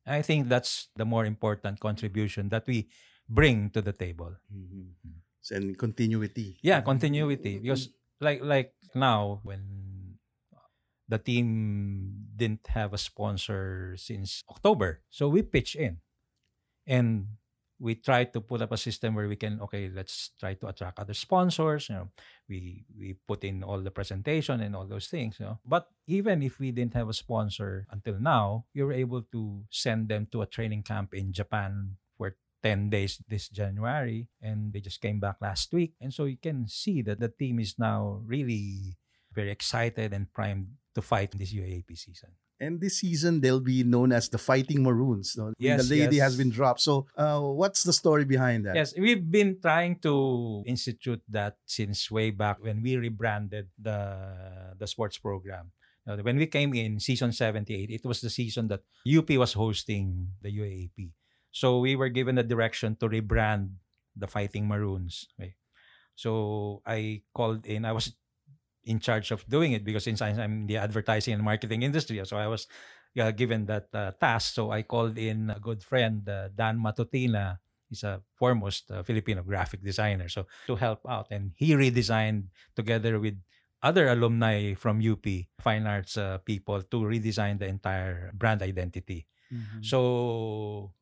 I 0.09 0.21
think 0.25 0.49
that's 0.49 0.89
the 0.97 1.05
more 1.05 1.25
important 1.25 1.79
contribution 1.79 2.49
that 2.49 2.65
we 2.65 2.89
bring 3.29 3.69
to 3.77 3.81
the 3.81 3.93
table. 3.93 4.33
So, 5.41 5.55
and 5.55 5.77
continuity. 5.77 6.57
Yeah, 6.61 6.81
continuity 6.81 7.61
because 7.61 7.93
like 8.19 8.41
like 8.41 8.73
now 8.97 9.39
when 9.43 10.17
the 11.07 11.17
team 11.17 12.27
didn't 12.35 12.67
have 12.73 12.93
a 12.93 12.97
sponsor 12.97 13.95
since 13.97 14.43
October, 14.49 15.01
so 15.09 15.29
we 15.29 15.41
pitch 15.45 15.75
in 15.77 16.01
and 16.89 17.38
we 17.79 17.95
try 17.95 18.27
to 18.27 18.41
put 18.43 18.61
up 18.61 18.71
a 18.71 18.77
system 18.77 19.15
where 19.15 19.27
we 19.27 19.39
can 19.39 19.59
okay 19.63 19.89
let's 19.89 20.35
try 20.37 20.53
to 20.53 20.67
attract 20.67 20.99
other 20.99 21.15
sponsors 21.15 21.87
you 21.87 21.95
know 21.95 22.11
we 22.47 22.83
we 22.97 23.15
put 23.25 23.43
in 23.43 23.63
all 23.63 23.79
the 23.79 23.89
presentation 23.91 24.59
and 24.59 24.75
all 24.75 24.85
those 24.85 25.07
things 25.07 25.39
you 25.39 25.45
know. 25.45 25.59
But 25.65 25.87
even 26.05 26.43
if 26.43 26.59
we 26.59 26.71
didn't 26.71 26.93
have 26.93 27.07
a 27.07 27.15
sponsor 27.15 27.87
until 27.89 28.19
now 28.19 28.65
we 28.75 28.83
were 28.83 28.93
able 28.93 29.23
to 29.31 29.63
send 29.71 30.09
them 30.09 30.27
to 30.31 30.41
a 30.41 30.51
training 30.51 30.83
camp 30.83 31.13
in 31.13 31.31
Japan 31.31 31.95
for 32.17 32.35
10 32.61 32.89
days 32.89 33.23
this 33.29 33.47
January 33.47 34.27
and 34.41 34.73
they 34.73 34.81
just 34.81 35.01
came 35.01 35.19
back 35.19 35.37
last 35.39 35.71
week. 35.71 35.93
And 36.01 36.13
so 36.13 36.25
you 36.25 36.37
can 36.37 36.67
see 36.67 37.01
that 37.03 37.19
the 37.19 37.29
team 37.29 37.59
is 37.59 37.79
now 37.79 38.21
really 38.25 38.97
very 39.31 39.51
excited 39.51 40.11
and 40.11 40.31
primed 40.33 40.75
to 40.95 41.01
fight 41.01 41.31
this 41.31 41.53
UAAP 41.53 41.95
season 41.95 42.35
And 42.59 42.81
this 42.81 42.99
season, 42.99 43.39
they'll 43.39 43.63
be 43.63 43.83
known 43.83 44.11
as 44.11 44.27
the 44.27 44.37
Fighting 44.37 44.83
Maroons. 44.83 45.35
No? 45.37 45.53
Yes, 45.57 45.87
the 45.87 45.95
lady 45.95 46.17
yes. 46.17 46.23
has 46.25 46.37
been 46.37 46.49
dropped. 46.49 46.81
So, 46.81 47.07
uh, 47.15 47.39
what's 47.39 47.83
the 47.83 47.93
story 47.93 48.25
behind 48.25 48.65
that? 48.65 48.75
Yes, 48.75 48.93
we've 48.97 49.23
been 49.23 49.59
trying 49.61 49.99
to 50.03 50.63
institute 50.67 51.21
that 51.29 51.55
since 51.65 52.11
way 52.11 52.31
back 52.31 52.59
when 52.59 52.83
we 52.83 52.97
rebranded 52.97 53.69
the 53.79 54.75
the 54.77 54.87
sports 54.87 55.17
program. 55.17 55.71
Now, 56.05 56.17
when 56.17 56.35
we 56.35 56.47
came 56.47 56.73
in 56.73 56.99
season 56.99 57.31
78, 57.31 57.91
it 57.91 58.03
was 58.03 58.19
the 58.19 58.29
season 58.29 58.67
that 58.67 58.81
UP 59.07 59.29
was 59.39 59.53
hosting 59.53 60.35
the 60.41 60.51
UAAP. 60.51 61.11
So 61.51 61.79
we 61.79 61.95
were 61.95 62.09
given 62.09 62.35
the 62.35 62.43
direction 62.43 62.95
to 62.97 63.09
rebrand 63.09 63.77
the 64.15 64.27
Fighting 64.27 64.67
Maroons. 64.67 65.27
Okay. 65.39 65.55
So 66.15 66.81
I 66.85 67.21
called 67.33 67.65
in. 67.65 67.85
I 67.85 67.93
was 67.93 68.13
in 68.89 68.97
charge 68.97 69.29
of 69.29 69.45
doing 69.45 69.71
it 69.77 69.85
because 69.85 70.03
since 70.09 70.21
I'm 70.21 70.39
in 70.39 70.67
the 70.67 70.77
advertising 70.81 71.37
and 71.37 71.43
marketing 71.45 71.85
industry, 71.85 72.17
so 72.25 72.37
I 72.37 72.49
was 72.49 72.65
uh, 73.13 73.29
given 73.31 73.69
that 73.69 73.87
uh, 73.93 74.11
task. 74.17 74.57
So 74.57 74.73
I 74.73 74.81
called 74.81 75.17
in 75.17 75.53
a 75.53 75.59
good 75.61 75.85
friend, 75.85 76.25
uh, 76.27 76.49
Dan 76.49 76.81
Matutina. 76.81 77.61
He's 77.89 78.03
a 78.03 78.21
foremost 78.37 78.89
uh, 78.91 79.01
Filipino 79.01 79.41
graphic 79.41 79.81
designer. 79.81 80.29
So 80.29 80.45
to 80.67 80.75
help 80.75 81.01
out, 81.09 81.29
and 81.29 81.53
he 81.57 81.73
redesigned 81.73 82.49
together 82.75 83.17
with 83.21 83.37
other 83.81 84.09
alumni 84.09 84.73
from 84.75 84.99
UP 85.01 85.23
fine 85.61 85.87
arts 85.87 86.17
uh, 86.17 86.37
people 86.43 86.81
to 86.83 86.97
redesign 87.01 87.57
the 87.57 87.65
entire 87.65 88.29
brand 88.35 88.61
identity. 88.61 89.25
Mhm. 89.49 89.81
So 89.85 90.93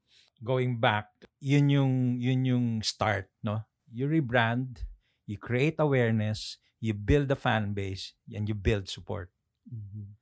going 0.44 0.80
back, 0.80 1.12
yun 1.40 1.68
yung 1.70 1.94
yun 2.22 2.46
yung 2.46 2.68
start, 2.84 3.28
no? 3.44 3.68
You 3.92 4.08
rebrand, 4.08 4.84
you 5.26 5.36
create 5.36 5.76
awareness, 5.80 6.56
you 6.80 6.94
build 6.94 7.32
a 7.32 7.36
fan 7.36 7.74
base, 7.74 8.14
and 8.34 8.48
you 8.48 8.56
build 8.56 8.88
support. 8.90 9.32
Mhm. 9.68 10.16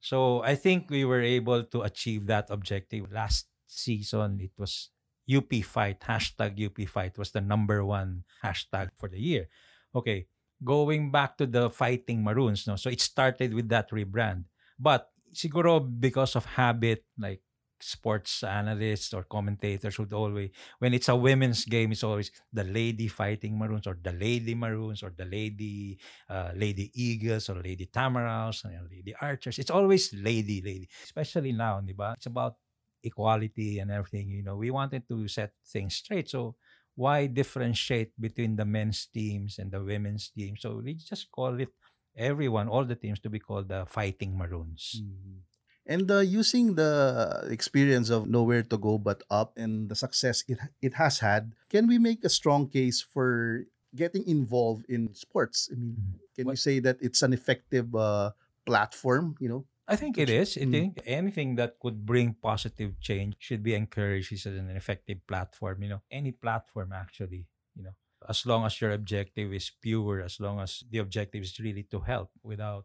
So 0.00 0.42
I 0.42 0.54
think 0.54 0.90
we 0.90 1.04
were 1.04 1.22
able 1.22 1.64
to 1.64 1.82
achieve 1.82 2.26
that 2.26 2.50
objective. 2.50 3.10
Last 3.10 3.48
season, 3.66 4.40
it 4.40 4.52
was 4.56 4.90
UP 5.28 5.50
Fight, 5.62 6.00
hashtag 6.00 6.56
UP 6.58 6.78
Fight 6.86 7.18
was 7.18 7.32
the 7.32 7.40
number 7.42 7.84
one 7.84 8.24
hashtag 8.42 8.90
for 8.96 9.08
the 9.08 9.20
year. 9.20 9.48
Okay, 9.94 10.28
going 10.64 11.10
back 11.10 11.36
to 11.38 11.46
the 11.46 11.68
Fighting 11.70 12.24
Maroons, 12.24 12.66
no? 12.66 12.76
so 12.76 12.88
it 12.90 13.00
started 13.00 13.52
with 13.52 13.68
that 13.68 13.90
rebrand. 13.90 14.44
But 14.78 15.10
siguro 15.34 15.82
because 15.82 16.36
of 16.36 16.46
habit, 16.46 17.04
like 17.18 17.42
sports 17.80 18.42
analysts 18.42 19.12
or 19.14 19.24
commentators 19.24 19.98
would 19.98 20.12
always, 20.12 20.50
when 20.78 20.94
it's 20.94 21.08
a 21.08 21.16
women's 21.16 21.64
game, 21.64 21.92
it's 21.92 22.04
always 22.04 22.30
the 22.52 22.64
Lady 22.64 23.08
Fighting 23.08 23.58
Maroons 23.58 23.86
or 23.86 23.98
the 24.02 24.12
Lady 24.12 24.54
Maroons 24.54 25.02
or 25.02 25.12
the 25.16 25.24
Lady 25.24 25.98
uh, 26.28 26.52
Lady 26.54 26.90
Eagles 26.94 27.48
or 27.48 27.62
Lady 27.62 27.86
Tamaraws 27.86 28.64
or 28.64 28.88
Lady 28.90 29.14
Archers. 29.20 29.58
It's 29.58 29.70
always 29.70 30.12
Lady, 30.14 30.60
Lady. 30.62 30.88
Especially 31.04 31.52
now, 31.52 31.80
di 31.80 31.92
ba? 31.92 32.14
It's 32.16 32.26
about 32.26 32.56
equality 33.02 33.78
and 33.78 33.90
everything. 33.90 34.28
You 34.30 34.42
know, 34.42 34.56
we 34.56 34.70
wanted 34.70 35.08
to 35.08 35.28
set 35.28 35.52
things 35.66 35.94
straight. 35.96 36.28
So 36.28 36.56
why 36.94 37.26
differentiate 37.26 38.12
between 38.20 38.56
the 38.56 38.64
men's 38.64 39.06
teams 39.06 39.58
and 39.58 39.70
the 39.70 39.82
women's 39.82 40.30
teams? 40.30 40.62
So 40.62 40.80
we 40.82 40.94
just 40.94 41.30
call 41.30 41.58
it 41.60 41.70
everyone, 42.16 42.68
all 42.68 42.84
the 42.84 42.96
teams 42.96 43.20
to 43.20 43.30
be 43.30 43.38
called 43.38 43.68
the 43.68 43.86
Fighting 43.86 44.36
Maroons. 44.36 45.02
Mhm. 45.02 45.47
And 45.88 46.04
uh, 46.10 46.20
using 46.20 46.76
the 46.76 47.48
experience 47.48 48.10
of 48.12 48.28
nowhere 48.28 48.62
to 48.62 48.76
go 48.76 48.98
but 49.00 49.24
up 49.32 49.56
and 49.56 49.88
the 49.88 49.96
success 49.96 50.44
it 50.46 50.60
it 50.84 50.94
has 51.00 51.24
had, 51.24 51.56
can 51.72 51.88
we 51.88 51.96
make 51.96 52.20
a 52.24 52.28
strong 52.28 52.68
case 52.68 53.00
for 53.00 53.64
getting 53.96 54.28
involved 54.28 54.84
in 54.92 55.16
sports? 55.16 55.72
I 55.72 55.80
mean, 55.80 55.96
Mhm. 55.96 56.12
can 56.36 56.44
Well- 56.44 56.52
you 56.52 56.60
say 56.60 56.76
that 56.84 57.00
it's 57.00 57.24
an 57.24 57.32
effective 57.32 57.88
uh, 57.96 58.36
platform? 58.68 59.34
You 59.40 59.48
know, 59.48 59.62
I 59.88 59.96
think 59.96 60.20
it 60.20 60.28
is. 60.28 60.60
I 60.60 60.68
Mm. 60.68 60.72
think 60.76 60.90
anything 61.08 61.56
that 61.56 61.80
could 61.80 62.04
bring 62.04 62.36
positive 62.36 63.00
change 63.00 63.40
should 63.40 63.64
be 63.64 63.72
encouraged 63.72 64.28
is 64.36 64.44
an 64.44 64.68
effective 64.76 65.24
platform. 65.24 65.80
You 65.82 65.88
know, 65.96 66.02
any 66.12 66.36
platform 66.36 66.92
actually. 66.92 67.48
You 67.72 67.88
know, 67.88 67.94
as 68.28 68.44
long 68.44 68.68
as 68.68 68.76
your 68.76 68.92
objective 68.92 69.56
is 69.56 69.72
pure, 69.80 70.20
as 70.20 70.36
long 70.36 70.60
as 70.60 70.84
the 70.84 71.00
objective 71.00 71.40
is 71.48 71.56
really 71.56 71.88
to 71.88 72.04
help 72.04 72.28
without 72.44 72.84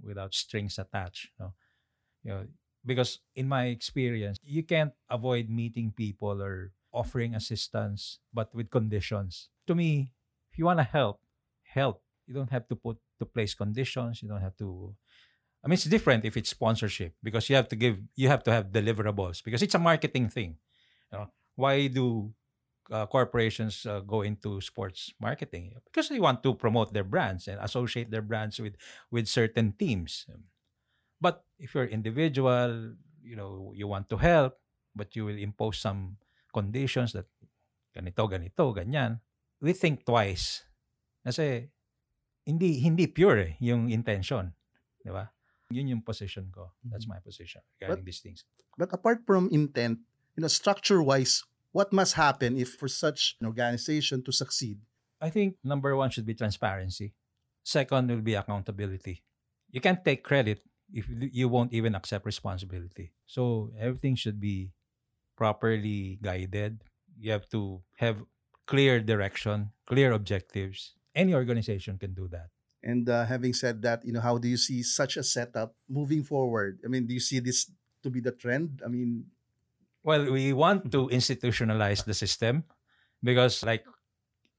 without 0.00 0.32
strings 0.32 0.80
attached. 0.80 1.28
You 1.36 1.38
know, 1.44 1.52
you 2.24 2.30
know, 2.30 2.46
because 2.84 3.20
in 3.34 3.48
my 3.48 3.66
experience, 3.66 4.38
you 4.42 4.62
can't 4.62 4.92
avoid 5.10 5.48
meeting 5.48 5.92
people 5.94 6.42
or 6.42 6.72
offering 6.92 7.34
assistance, 7.34 8.18
but 8.32 8.54
with 8.54 8.70
conditions. 8.70 9.48
To 9.66 9.74
me, 9.74 10.12
if 10.50 10.58
you 10.58 10.66
want 10.66 10.80
to 10.80 10.84
help, 10.84 11.20
help. 11.64 12.02
You 12.26 12.34
don't 12.34 12.50
have 12.50 12.68
to 12.68 12.76
put 12.76 12.98
to 13.18 13.26
place 13.26 13.54
conditions. 13.54 14.22
You 14.22 14.28
don't 14.28 14.40
have 14.40 14.56
to 14.58 14.94
I 15.64 15.68
mean, 15.68 15.74
it's 15.74 15.84
different 15.84 16.24
if 16.24 16.36
it's 16.36 16.50
sponsorship 16.50 17.14
because 17.22 17.48
you 17.48 17.54
have 17.56 17.68
to 17.68 17.76
give, 17.76 17.98
you 18.16 18.28
have 18.28 18.42
to 18.44 18.52
have 18.52 18.72
deliverables 18.72 19.42
because 19.44 19.62
it's 19.62 19.74
a 19.74 19.78
marketing 19.78 20.28
thing. 20.28 20.56
You 21.12 21.18
know, 21.18 21.26
why 21.54 21.86
do 21.86 22.34
uh, 22.90 23.06
corporations 23.06 23.86
uh, 23.86 24.00
go 24.00 24.22
into 24.22 24.60
sports 24.60 25.12
marketing? 25.20 25.74
Because 25.84 26.08
they 26.08 26.18
want 26.18 26.42
to 26.42 26.54
promote 26.54 26.92
their 26.92 27.04
brands 27.04 27.46
and 27.46 27.60
associate 27.60 28.10
their 28.10 28.22
brands 28.22 28.58
with 28.58 28.74
with 29.10 29.28
certain 29.28 29.72
teams. 29.78 30.26
But 31.22 31.46
if 31.62 31.70
you're 31.78 31.86
individual, 31.86 32.98
you 33.22 33.38
know, 33.38 33.70
you 33.78 33.86
want 33.86 34.10
to 34.10 34.18
help, 34.18 34.58
but 34.90 35.14
you 35.14 35.22
will 35.22 35.38
impose 35.38 35.78
some 35.78 36.18
conditions 36.50 37.14
that 37.14 37.30
ganito, 37.94 38.26
ganito, 38.26 38.74
ganyan. 38.74 39.22
We 39.62 39.70
think 39.70 40.02
twice. 40.02 40.66
Kasi 41.22 41.70
hindi 42.42 42.82
hindi 42.82 43.06
pure 43.06 43.38
eh, 43.38 43.52
yung 43.62 43.86
intention, 43.86 44.50
di 44.98 45.14
ba? 45.14 45.30
Yun 45.70 45.94
yung 45.94 46.02
position 46.02 46.50
ko. 46.50 46.74
That's 46.82 47.06
Mhm. 47.06 47.14
my 47.14 47.20
position 47.22 47.62
regarding 47.78 48.02
But- 48.02 48.06
these 48.10 48.18
things. 48.18 48.42
but 48.74 48.90
apart 48.90 49.22
from 49.22 49.46
intent, 49.54 50.02
you 50.34 50.42
know, 50.42 50.50
structure-wise, 50.50 51.46
what 51.70 51.94
must 51.94 52.18
happen 52.18 52.58
if 52.58 52.74
for 52.74 52.90
such 52.90 53.38
an 53.38 53.46
organization 53.46 54.26
to 54.26 54.34
succeed? 54.34 54.82
I 55.22 55.30
think 55.30 55.62
number 55.62 55.94
one 55.94 56.10
should 56.10 56.26
be 56.26 56.34
transparency. 56.34 57.14
Second 57.62 58.10
will 58.10 58.26
be 58.26 58.34
accountability. 58.34 59.22
You 59.70 59.78
can't 59.78 60.02
take 60.02 60.26
credit 60.26 60.66
if 60.92 61.06
you 61.08 61.48
won't 61.48 61.72
even 61.72 61.94
accept 61.94 62.26
responsibility. 62.26 63.12
So 63.26 63.72
everything 63.78 64.14
should 64.14 64.40
be 64.40 64.70
properly 65.36 66.18
guided. 66.22 66.84
You 67.18 67.32
have 67.32 67.48
to 67.50 67.82
have 67.96 68.22
clear 68.66 69.00
direction, 69.00 69.72
clear 69.86 70.12
objectives. 70.12 70.94
Any 71.14 71.34
organization 71.34 71.98
can 71.98 72.14
do 72.14 72.28
that. 72.28 72.48
And 72.82 73.08
uh, 73.08 73.26
having 73.26 73.54
said 73.54 73.82
that, 73.82 74.04
you 74.04 74.12
know, 74.12 74.20
how 74.20 74.38
do 74.38 74.48
you 74.48 74.56
see 74.56 74.82
such 74.82 75.16
a 75.16 75.22
setup 75.22 75.76
moving 75.88 76.24
forward? 76.24 76.80
I 76.84 76.88
mean, 76.88 77.06
do 77.06 77.14
you 77.14 77.20
see 77.20 77.38
this 77.38 77.70
to 78.02 78.10
be 78.10 78.20
the 78.20 78.32
trend? 78.32 78.82
I 78.84 78.88
mean, 78.88 79.26
Well, 80.02 80.30
we 80.32 80.52
want 80.52 80.90
to 80.92 81.06
institutionalize 81.08 82.04
the 82.04 82.14
system 82.14 82.64
because, 83.22 83.62
like 83.62 83.86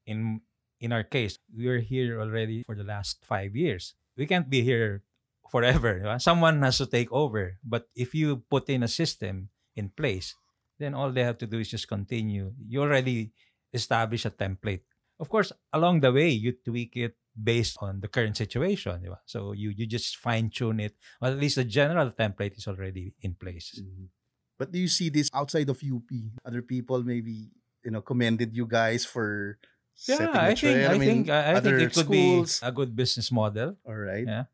in 0.06 0.42
in 0.80 0.92
our 0.92 1.04
case, 1.04 1.38
we're 1.52 1.80
here 1.84 2.20
already 2.20 2.64
for 2.64 2.76
the 2.76 2.84
last 2.84 3.24
five 3.24 3.56
years. 3.56 3.96
We 4.16 4.26
can't 4.26 4.50
be 4.50 4.64
here 4.64 5.04
forever. 5.50 6.00
di 6.00 6.06
ba? 6.06 6.20
Someone 6.20 6.62
has 6.62 6.78
to 6.78 6.88
take 6.88 7.12
over. 7.12 7.58
But 7.64 7.90
if 7.96 8.14
you 8.14 8.44
put 8.50 8.70
in 8.70 8.84
a 8.84 8.92
system 8.92 9.50
in 9.76 9.90
place, 9.90 10.36
then 10.80 10.94
all 10.94 11.12
they 11.12 11.24
have 11.24 11.38
to 11.40 11.48
do 11.48 11.60
is 11.60 11.70
just 11.70 11.88
continue. 11.88 12.54
You 12.68 12.82
already 12.82 13.32
establish 13.72 14.26
a 14.26 14.32
template. 14.32 14.86
Of 15.20 15.30
course, 15.30 15.54
along 15.72 16.02
the 16.02 16.12
way, 16.12 16.30
you 16.30 16.54
tweak 16.54 16.98
it 16.98 17.16
based 17.34 17.78
on 17.82 18.02
the 18.02 18.08
current 18.08 18.38
situation. 18.38 19.02
di 19.02 19.10
ba? 19.10 19.22
So 19.26 19.54
you 19.54 19.74
you 19.74 19.86
just 19.86 20.18
fine 20.18 20.50
tune 20.50 20.80
it. 20.82 20.94
Or 21.22 21.34
at 21.34 21.40
least 21.40 21.58
the 21.58 21.66
general 21.66 22.12
template 22.14 22.58
is 22.58 22.68
already 22.68 23.14
in 23.22 23.34
place. 23.34 23.78
Mm-hmm. 23.78 24.10
but 24.58 24.72
do 24.72 24.80
you 24.80 24.88
see 24.88 25.10
this 25.10 25.30
outside 25.34 25.68
of 25.68 25.82
UP? 25.82 26.08
Other 26.46 26.62
people 26.62 27.04
maybe, 27.04 27.50
you 27.84 27.92
know, 27.92 28.02
commended 28.02 28.56
you 28.56 28.64
guys 28.64 29.04
for 29.04 29.58
setting 29.96 30.32
the 30.32 30.40
I 30.40 30.56
think. 30.56 30.78
I, 30.88 30.98
think 30.98 31.30
I, 31.30 31.40
I 31.52 31.60
think 31.60 31.82
it 31.82 31.94
could 31.94 32.08
schools. 32.08 32.60
be 32.62 32.68
a 32.68 32.72
good 32.72 32.96
business 32.96 33.32
model. 33.32 33.76
All 33.84 33.98
right. 33.98 34.26
Yeah. 34.26 34.46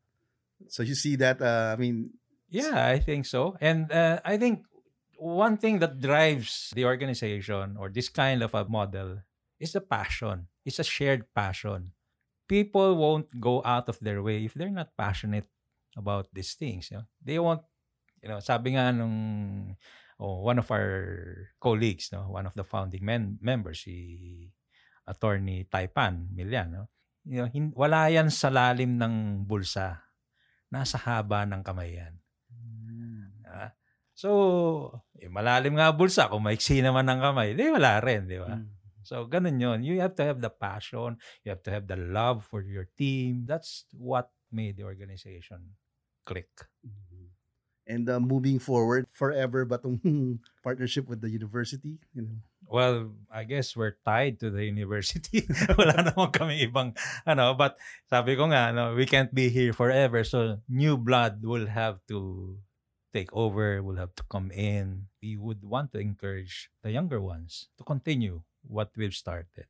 So 0.68 0.82
you 0.82 0.94
see 0.94 1.16
that, 1.16 1.40
uh, 1.40 1.74
I 1.74 1.80
mean, 1.80 2.10
Yeah, 2.50 2.90
I 2.90 2.98
think 2.98 3.30
so. 3.30 3.54
And 3.62 3.86
uh, 3.94 4.18
I 4.26 4.36
think 4.36 4.66
one 5.16 5.56
thing 5.56 5.78
that 5.78 6.02
drives 6.02 6.74
the 6.74 6.84
organization 6.84 7.78
or 7.78 7.88
this 7.88 8.10
kind 8.10 8.42
of 8.42 8.54
a 8.54 8.66
model 8.66 9.22
is 9.62 9.72
the 9.72 9.80
passion. 9.80 10.50
It's 10.66 10.82
a 10.82 10.84
shared 10.84 11.30
passion. 11.32 11.94
People 12.50 12.98
won't 12.98 13.30
go 13.38 13.62
out 13.64 13.88
of 13.88 14.02
their 14.02 14.18
way 14.18 14.44
if 14.44 14.54
they're 14.54 14.74
not 14.74 14.98
passionate 14.98 15.46
about 15.96 16.26
these 16.34 16.58
things. 16.58 16.90
You 16.90 16.98
know? 16.98 17.06
They 17.22 17.38
won't, 17.38 17.62
you 18.18 18.28
know, 18.28 18.42
sabi 18.42 18.74
nga 18.74 18.90
nung 18.90 19.76
oh, 20.18 20.42
one 20.42 20.58
of 20.58 20.66
our 20.74 21.54
colleagues, 21.62 22.10
no, 22.10 22.26
one 22.34 22.50
of 22.50 22.54
the 22.58 22.66
founding 22.66 23.06
men- 23.06 23.38
members, 23.40 23.86
si 23.86 24.50
attorney 25.06 25.70
Taipan 25.70 26.34
Milian, 26.34 26.68
no? 26.74 26.84
You 27.24 27.46
know, 27.46 27.48
hin- 27.48 27.74
wala 27.78 28.10
yan 28.10 28.28
sa 28.28 28.50
lalim 28.50 28.98
ng 28.98 29.46
bulsa. 29.46 30.09
Nasa 30.70 30.96
haba 30.96 31.42
ng 31.44 31.62
kamay 31.66 31.98
yan. 31.98 32.14
Ah, 33.44 33.74
So, 34.14 35.00
eh, 35.16 35.32
malalim 35.32 35.80
nga 35.80 35.90
bulsa. 35.96 36.28
Kung 36.28 36.44
maiksi 36.44 36.84
naman 36.84 37.08
ng 37.08 37.20
kamay, 37.24 37.56
di 37.56 37.72
wala 37.72 37.98
rin, 38.04 38.28
di 38.28 38.36
ba? 38.36 38.52
mm, 38.52 39.00
So, 39.00 39.24
ganun 39.26 39.56
yun. 39.56 39.80
You 39.82 39.96
have 40.04 40.12
to 40.20 40.24
have 40.28 40.38
the 40.44 40.52
passion. 40.52 41.16
You 41.42 41.56
have 41.56 41.64
to 41.64 41.72
have 41.72 41.88
the 41.88 41.96
love 41.96 42.44
for 42.44 42.60
your 42.60 42.84
team. 43.00 43.48
That's 43.48 43.88
what 43.96 44.28
made 44.52 44.76
the 44.76 44.84
organization 44.84 45.74
click. 46.22 46.52
and 47.90 48.06
uh, 48.06 48.20
moving 48.22 48.60
forward 48.62 49.08
forever 49.10 49.64
ba 49.66 49.80
tong 49.80 49.98
partnership 50.62 51.08
with 51.10 51.24
the 51.24 51.30
university? 51.32 51.98
You 52.14 52.22
know, 52.28 52.38
Well, 52.70 53.10
I 53.26 53.42
guess 53.44 53.74
we're 53.74 53.98
tied 54.06 54.38
to 54.40 54.50
the 54.50 54.64
university. 54.74 55.42
Wala 55.78 56.06
naman 56.06 56.30
kami 56.30 56.62
ibang, 56.62 56.94
ano, 57.26 57.58
but 57.58 57.74
sabi 58.06 58.38
ko 58.38 58.46
nga, 58.54 58.70
no, 58.70 58.94
we 58.94 59.04
can't 59.04 59.34
be 59.34 59.50
here 59.50 59.74
forever. 59.74 60.22
So, 60.22 60.62
new 60.70 60.94
blood 60.94 61.42
will 61.42 61.66
have 61.66 61.98
to 62.14 62.54
take 63.10 63.34
over, 63.34 63.82
will 63.82 63.98
have 63.98 64.14
to 64.14 64.24
come 64.30 64.54
in. 64.54 65.10
We 65.18 65.36
would 65.36 65.66
want 65.66 65.90
to 65.92 65.98
encourage 65.98 66.70
the 66.86 66.94
younger 66.94 67.20
ones 67.20 67.68
to 67.78 67.82
continue 67.82 68.46
what 68.62 68.94
we've 68.94 69.18
started. 69.18 69.66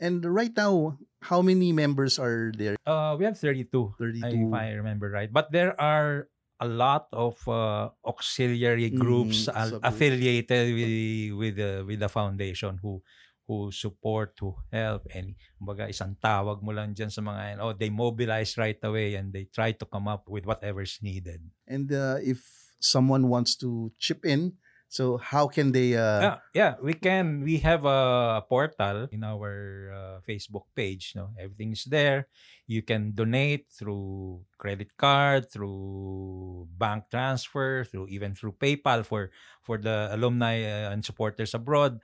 And 0.00 0.20
right 0.26 0.50
now, 0.50 0.98
how 1.22 1.40
many 1.40 1.72
members 1.72 2.18
are 2.18 2.52
there? 2.52 2.76
Uh, 2.84 3.16
we 3.16 3.24
have 3.24 3.38
32, 3.38 3.94
32. 3.96 4.26
if 4.26 4.52
I 4.52 4.74
remember 4.74 5.08
right. 5.08 5.32
But 5.32 5.52
there 5.52 5.78
are 5.80 6.28
a 6.60 6.68
lot 6.68 7.08
of 7.12 7.36
uh, 7.48 7.90
auxiliary 8.04 8.88
groups 8.90 9.48
Mm, 9.48 9.80
affiliated 9.84 10.72
with 10.72 10.94
with 11.36 11.54
the 11.56 11.72
with 11.84 12.00
the 12.00 12.08
foundation 12.08 12.80
who 12.80 13.02
who 13.46 13.70
support, 13.70 14.34
who 14.42 14.58
help, 14.74 15.06
and 15.14 15.38
kumbaga 15.54 15.86
isang 15.86 16.18
tawag 16.18 16.58
mo 16.66 16.74
lang 16.74 16.90
dyan 16.96 17.12
sa 17.14 17.22
mga 17.22 17.54
yan, 17.54 17.58
oh, 17.62 17.72
they 17.72 17.90
mobilize 17.92 18.58
right 18.58 18.82
away 18.82 19.14
and 19.14 19.30
they 19.30 19.46
try 19.46 19.70
to 19.70 19.86
come 19.86 20.10
up 20.10 20.26
with 20.26 20.42
whatever's 20.42 20.98
needed. 20.98 21.38
And 21.70 21.86
uh, 21.94 22.18
if 22.18 22.42
someone 22.82 23.30
wants 23.30 23.54
to 23.62 23.94
chip 24.02 24.26
in, 24.26 24.58
so 24.88 25.18
how 25.18 25.48
can 25.48 25.72
they? 25.72 25.96
Uh, 25.96 26.20
yeah, 26.20 26.36
yeah, 26.54 26.74
we 26.82 26.94
can. 26.94 27.42
We 27.42 27.58
have 27.58 27.84
a 27.84 28.42
portal 28.48 29.08
in 29.10 29.24
our 29.24 29.90
uh, 29.92 30.20
Facebook 30.22 30.70
page. 30.74 31.12
You 31.14 31.22
No, 31.22 31.30
everything 31.38 31.72
is 31.72 31.84
there. 31.84 32.28
You 32.66 32.82
can 32.82 33.12
donate 33.14 33.66
through 33.70 34.46
credit 34.58 34.96
card, 34.96 35.50
through 35.50 36.68
bank 36.78 37.10
transfer, 37.10 37.84
through 37.84 38.08
even 38.08 38.34
through 38.34 38.52
PayPal 38.62 39.04
for 39.04 39.30
for 39.62 39.78
the 39.78 40.08
alumni 40.12 40.62
uh, 40.62 40.94
and 40.94 41.04
supporters 41.04 41.54
abroad. 41.54 42.00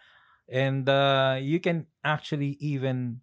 And 0.49 0.89
uh, 0.89 1.39
you 1.41 1.61
can 1.61 1.87
actually 2.05 2.59
even 2.61 3.23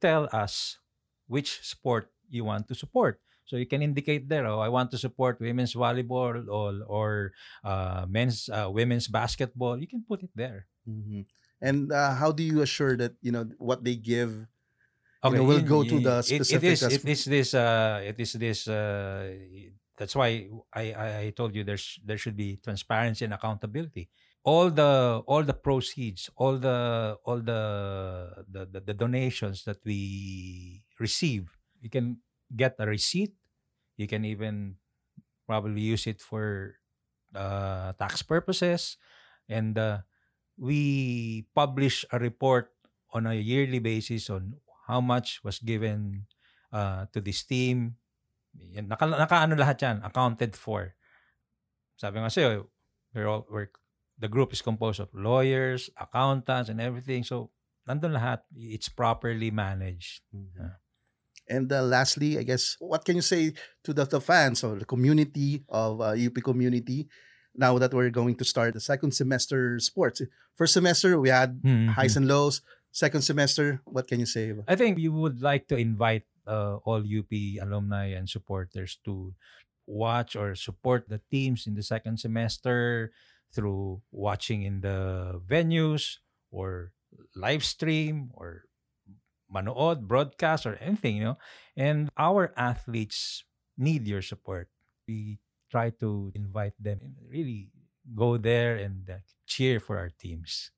tell 0.00 0.28
us 0.32 0.78
which 1.26 1.60
sport 1.64 2.12
you 2.28 2.44
want 2.44 2.68
to 2.68 2.74
support. 2.74 3.20
So 3.48 3.56
you 3.56 3.64
can 3.66 3.80
indicate 3.80 4.28
there, 4.28 4.44
oh, 4.46 4.60
I 4.60 4.68
want 4.68 4.92
to 4.92 4.98
support 5.00 5.40
women's 5.40 5.72
volleyball 5.72 6.44
or, 6.46 6.84
or 6.84 7.32
uh, 7.64 8.04
men's 8.08 8.48
uh, 8.52 8.68
women's 8.68 9.08
basketball. 9.08 9.80
You 9.80 9.88
can 9.88 10.04
put 10.04 10.22
it 10.22 10.30
there. 10.36 10.68
Mhm. 10.86 11.24
And 11.60 11.90
uh, 11.90 12.14
how 12.14 12.30
do 12.30 12.44
you 12.44 12.60
assure 12.62 12.94
that 13.00 13.16
you 13.24 13.32
know 13.32 13.48
what 13.58 13.82
they 13.82 13.96
give? 13.96 14.30
You 15.24 15.34
know, 15.42 15.48
we'll 15.48 15.66
go 15.66 15.82
to 15.82 15.96
the 16.04 16.16
it- 16.30 16.46
It 16.54 16.62
is, 16.62 16.82
as- 16.86 16.92
it 16.94 17.04
is 17.08 17.20
this. 17.24 17.48
Uh, 17.56 17.98
it 18.04 18.16
is 18.20 18.32
this. 18.38 18.68
Uh, 18.68 19.34
that's 19.98 20.14
why 20.14 20.46
I, 20.72 20.84
I 20.94 21.08
I 21.18 21.30
told 21.34 21.56
you 21.58 21.64
there's 21.64 21.98
there 22.06 22.18
should 22.20 22.36
be 22.36 22.60
transparency 22.62 23.24
and 23.26 23.34
accountability. 23.34 24.06
All 24.46 24.70
the 24.70 25.18
all 25.26 25.42
the 25.42 25.56
proceeds, 25.58 26.30
all 26.38 26.56
the 26.62 27.18
all 27.26 27.40
the 27.42 27.62
the, 28.46 28.62
the, 28.70 28.80
the 28.80 28.94
donations 28.94 29.64
that 29.66 29.82
we 29.84 30.84
receive, 31.02 31.50
you 31.82 31.90
can 31.90 32.22
get 32.54 32.76
a 32.78 32.86
receipt. 32.86 33.34
You 33.96 34.06
can 34.06 34.24
even 34.24 34.76
probably 35.46 35.80
use 35.82 36.06
it 36.06 36.20
for 36.20 36.76
uh, 37.34 37.92
tax 37.98 38.22
purposes, 38.22 38.96
and 39.48 39.76
uh, 39.76 40.06
we 40.56 41.46
publish 41.54 42.04
a 42.12 42.18
report 42.18 42.70
on 43.12 43.26
a 43.26 43.34
yearly 43.34 43.78
basis 43.78 44.30
on 44.30 44.54
how 44.86 45.00
much 45.00 45.40
was 45.44 45.58
given 45.58 46.26
uh, 46.72 47.06
to 47.12 47.20
this 47.20 47.42
team. 47.44 47.96
Yan, 48.58 48.88
naka, 48.88 49.06
nakaano 49.06 49.54
lahat 49.56 49.82
yan, 49.82 49.96
accounted 50.04 50.56
for. 50.56 50.94
Sabi 51.96 52.22
nga 52.22 52.30
sa'yo, 52.30 52.70
we're 53.14 53.26
all, 53.26 53.46
we're, 53.50 53.70
the 54.18 54.28
group 54.28 54.52
is 54.52 54.62
composed 54.62 55.00
of 55.00 55.10
lawyers, 55.14 55.90
accountants, 55.98 56.68
and 56.70 56.80
everything. 56.80 57.22
So, 57.22 57.50
nandun 57.88 58.14
lahat. 58.14 58.44
It's 58.54 58.88
properly 58.88 59.50
managed. 59.50 60.22
Mhm. 60.34 60.76
And 61.48 61.72
uh, 61.72 61.82
lastly, 61.82 62.38
I 62.38 62.42
guess, 62.42 62.76
what 62.78 63.04
can 63.04 63.16
you 63.16 63.22
say 63.22 63.52
to 63.84 63.92
the, 63.92 64.04
the 64.04 64.20
fans 64.20 64.62
or 64.64 64.76
the 64.78 64.84
community 64.84 65.64
of 65.68 66.00
uh, 66.00 66.12
UP 66.16 66.36
community 66.44 67.08
now 67.54 67.78
that 67.78 67.92
we're 67.94 68.10
going 68.10 68.36
to 68.36 68.44
start 68.44 68.74
the 68.74 68.80
second 68.80 69.12
semester 69.12 69.78
sports? 69.80 70.20
First 70.56 70.74
semester, 70.74 71.18
we 71.18 71.28
had 71.30 71.62
Mhm. 71.62 71.94
highs 71.94 72.16
and 72.16 72.26
lows. 72.28 72.60
Second 72.92 73.22
semester, 73.22 73.80
what 73.84 74.08
can 74.08 74.18
you 74.20 74.26
say? 74.26 74.52
I 74.66 74.74
think 74.76 74.96
we 74.96 75.08
would 75.08 75.40
like 75.42 75.68
to 75.68 75.76
invite 75.76 76.24
uh, 76.48 76.76
all 76.88 77.04
UP 77.04 77.28
alumni 77.60 78.06
and 78.16 78.28
supporters 78.28 78.96
to 79.04 79.34
watch 79.86 80.36
or 80.36 80.54
support 80.54 81.08
the 81.08 81.20
teams 81.30 81.66
in 81.66 81.74
the 81.74 81.82
second 81.82 82.18
semester 82.20 83.12
through 83.54 84.00
watching 84.12 84.62
in 84.62 84.80
the 84.80 85.40
venues 85.46 86.16
or 86.50 86.92
live 87.36 87.64
stream 87.64 88.30
or 88.34 88.64
manood, 89.52 90.06
broadcast 90.06 90.66
or 90.66 90.76
anything, 90.80 91.16
you 91.16 91.24
know. 91.24 91.38
And 91.76 92.08
our 92.16 92.52
athletes 92.56 93.44
need 93.76 94.06
your 94.06 94.22
support. 94.22 94.68
We 95.08 95.40
try 95.70 95.90
to 96.00 96.32
invite 96.34 96.74
them 96.80 97.00
and 97.02 97.14
really 97.28 97.70
go 98.14 98.36
there 98.36 98.76
and 98.76 99.08
uh, 99.08 99.20
cheer 99.46 99.80
for 99.80 99.98
our 99.98 100.10
teams. 100.10 100.70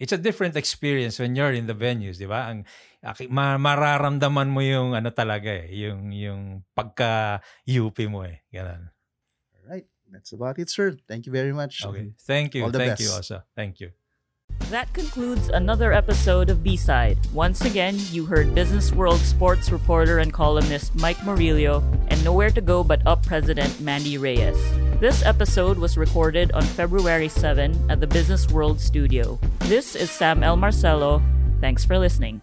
It's 0.00 0.12
a 0.12 0.18
different 0.18 0.56
experience 0.56 1.18
when 1.20 1.36
you're 1.36 1.52
in 1.52 1.68
the 1.68 1.76
venues, 1.76 2.16
di 2.16 2.24
ba? 2.24 2.48
Ang 2.48 2.64
ma- 3.28 3.60
mararamdaman 3.60 4.48
mo 4.48 4.64
yung 4.64 4.96
ano 4.96 5.12
talaga 5.12 5.52
eh, 5.52 5.68
yung 5.76 6.08
yung 6.08 6.64
pagka 6.72 7.44
UP 7.68 7.92
mo 8.08 8.24
eh, 8.24 8.40
ganun. 8.48 8.88
All 9.60 9.66
right. 9.68 9.84
That's 10.10 10.32
about 10.32 10.58
it, 10.58 10.72
sir. 10.72 10.96
Thank 11.06 11.26
you 11.26 11.32
very 11.32 11.52
much. 11.52 11.84
Okay. 11.84 12.16
Thank 12.18 12.56
you. 12.56 12.64
All 12.64 12.72
the 12.72 12.80
Thank 12.80 12.98
you, 12.98 13.12
best. 13.12 13.30
Osa. 13.30 13.44
Thank 13.54 13.78
you. 13.80 13.92
That 14.68 14.92
concludes 14.92 15.48
another 15.48 15.92
episode 15.92 16.50
of 16.50 16.62
B-Side. 16.62 17.18
Once 17.32 17.62
again, 17.62 17.96
you 18.12 18.26
heard 18.26 18.54
Business 18.54 18.92
World 18.92 19.20
sports 19.20 19.72
reporter 19.72 20.18
and 20.18 20.32
columnist 20.32 20.94
Mike 20.94 21.24
Murillo 21.24 21.82
and 22.08 22.22
Nowhere 22.22 22.50
to 22.50 22.60
Go 22.60 22.84
But 22.84 23.04
Up 23.06 23.24
president 23.24 23.80
Mandy 23.80 24.18
Reyes. 24.18 24.56
This 25.00 25.24
episode 25.24 25.78
was 25.78 25.96
recorded 25.96 26.52
on 26.52 26.62
February 26.62 27.28
7 27.28 27.90
at 27.90 28.00
the 28.00 28.06
Business 28.06 28.48
World 28.48 28.80
studio. 28.80 29.38
This 29.60 29.96
is 29.96 30.10
Sam 30.10 30.42
L. 30.42 30.56
Marcelo. 30.56 31.22
Thanks 31.60 31.84
for 31.84 31.98
listening. 31.98 32.40